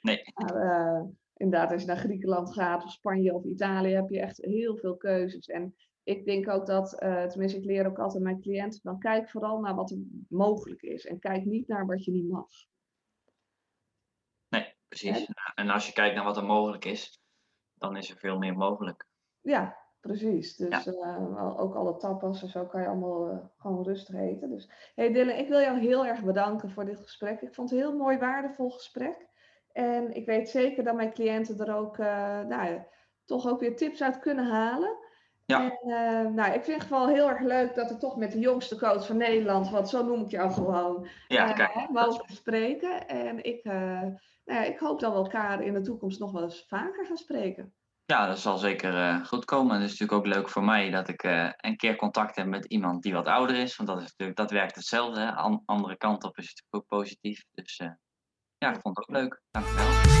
nee. 0.00 0.22
Maar, 0.34 1.06
inderdaad, 1.36 1.72
als 1.72 1.80
je 1.80 1.86
naar 1.86 1.96
Griekenland 1.96 2.52
gaat 2.52 2.84
of 2.84 2.90
Spanje 2.90 3.34
of 3.34 3.44
Italië, 3.44 3.94
heb 3.94 4.08
je 4.08 4.20
echt 4.20 4.36
heel 4.36 4.76
veel 4.76 4.96
keuzes. 4.96 5.46
En 5.46 5.74
ik 6.02 6.24
denk 6.24 6.48
ook 6.48 6.66
dat, 6.66 7.02
uh, 7.02 7.24
tenminste, 7.24 7.58
ik 7.58 7.64
leer 7.64 7.86
ook 7.86 7.98
altijd 7.98 8.22
mijn 8.22 8.40
cliënten, 8.40 8.80
dan 8.82 8.98
kijk 8.98 9.30
vooral 9.30 9.60
naar 9.60 9.74
wat 9.74 9.90
er 9.90 9.98
mogelijk 10.28 10.82
is. 10.82 11.06
En 11.06 11.18
kijk 11.18 11.44
niet 11.44 11.68
naar 11.68 11.86
wat 11.86 12.04
je 12.04 12.10
niet 12.10 12.28
mag. 12.28 12.48
Nee, 14.48 14.74
precies. 14.88 15.30
En 15.54 15.68
als 15.68 15.86
je 15.86 15.92
kijkt 15.92 16.14
naar 16.14 16.24
wat 16.24 16.36
er 16.36 16.44
mogelijk 16.44 16.84
is, 16.84 17.20
dan 17.74 17.96
is 17.96 18.10
er 18.10 18.18
veel 18.18 18.38
meer 18.38 18.56
mogelijk. 18.56 19.06
Ja, 19.40 19.85
precies. 20.06 20.56
Dus 20.56 20.84
ja. 20.84 21.18
uh, 21.18 21.60
ook 21.60 21.74
alle 21.74 21.96
tapas 21.96 22.42
en 22.42 22.48
zo 22.48 22.64
kan 22.64 22.80
je 22.80 22.88
allemaal 22.88 23.30
uh, 23.30 23.38
gewoon 23.58 23.84
rustig 23.84 24.14
eten. 24.14 24.50
Dus 24.50 24.70
hey 24.94 25.12
Dylan, 25.12 25.36
ik 25.36 25.48
wil 25.48 25.60
jou 25.60 25.78
heel 25.78 26.06
erg 26.06 26.22
bedanken 26.22 26.70
voor 26.70 26.84
dit 26.84 27.00
gesprek. 27.00 27.40
Ik 27.40 27.54
vond 27.54 27.70
het 27.70 27.78
een 27.78 27.86
heel 27.86 27.96
mooi, 27.96 28.18
waardevol 28.18 28.70
gesprek. 28.70 29.26
En 29.72 30.14
ik 30.14 30.26
weet 30.26 30.48
zeker 30.48 30.84
dat 30.84 30.94
mijn 30.94 31.12
cliënten 31.12 31.58
er 31.58 31.74
ook, 31.74 31.98
nou, 32.48 32.82
toch 33.24 33.48
ook 33.48 33.60
weer 33.60 33.76
tips 33.76 34.02
uit 34.02 34.18
kunnen 34.18 34.46
halen. 34.46 34.96
Ja. 35.44 35.78
En, 35.80 36.34
nou, 36.34 36.52
ik 36.52 36.64
vind 36.64 36.80
het 36.80 36.90
wel 36.90 37.08
heel 37.08 37.28
erg 37.28 37.40
leuk 37.40 37.74
dat 37.74 37.90
we 37.90 37.96
toch 37.96 38.16
met 38.16 38.32
de 38.32 38.38
jongste 38.38 38.78
coach 38.78 39.06
van 39.06 39.16
Nederland, 39.16 39.70
want 39.70 39.88
zo 39.88 40.04
noem 40.04 40.22
ik 40.22 40.30
jou 40.30 40.50
gewoon, 40.50 41.06
ja, 41.28 41.70
mogen 41.92 42.34
spreken. 42.34 43.08
En 43.08 43.44
ik, 43.44 43.64
nou 43.64 44.18
ja, 44.44 44.62
ik 44.62 44.78
hoop 44.78 45.00
dat 45.00 45.12
we 45.12 45.18
elkaar 45.18 45.62
in 45.62 45.72
de 45.72 45.80
toekomst 45.80 46.20
nog 46.20 46.32
wel 46.32 46.42
eens 46.42 46.66
vaker 46.68 47.06
gaan 47.06 47.16
spreken. 47.16 47.74
Ja, 48.06 48.26
dat 48.26 48.38
zal 48.38 48.58
zeker 48.58 49.24
goed 49.24 49.44
komen. 49.44 49.74
En 49.74 49.80
het 49.80 49.90
is 49.90 49.98
natuurlijk 49.98 50.26
ook 50.26 50.34
leuk 50.34 50.48
voor 50.48 50.64
mij 50.64 50.90
dat 50.90 51.08
ik 51.08 51.22
een 51.56 51.76
keer 51.76 51.96
contact 51.96 52.36
heb 52.36 52.46
met 52.46 52.64
iemand 52.64 53.02
die 53.02 53.12
wat 53.12 53.26
ouder 53.26 53.56
is. 53.56 53.76
Want 53.76 53.88
dat, 53.88 53.98
is 53.98 54.04
natuurlijk, 54.04 54.38
dat 54.38 54.50
werkt 54.50 54.74
hetzelfde. 54.74 55.20
Hè? 55.20 55.32
An 55.32 55.62
andere 55.64 55.96
kant 55.96 56.24
op 56.24 56.38
is 56.38 56.48
het 56.48 56.62
natuurlijk 56.62 56.92
ook 56.92 57.00
positief. 57.00 57.44
Dus 57.52 57.76
ja, 58.58 58.74
ik 58.74 58.80
vond 58.80 58.96
het 58.96 59.08
ook 59.08 59.16
leuk. 59.16 59.40
Dankjewel. 59.50 60.15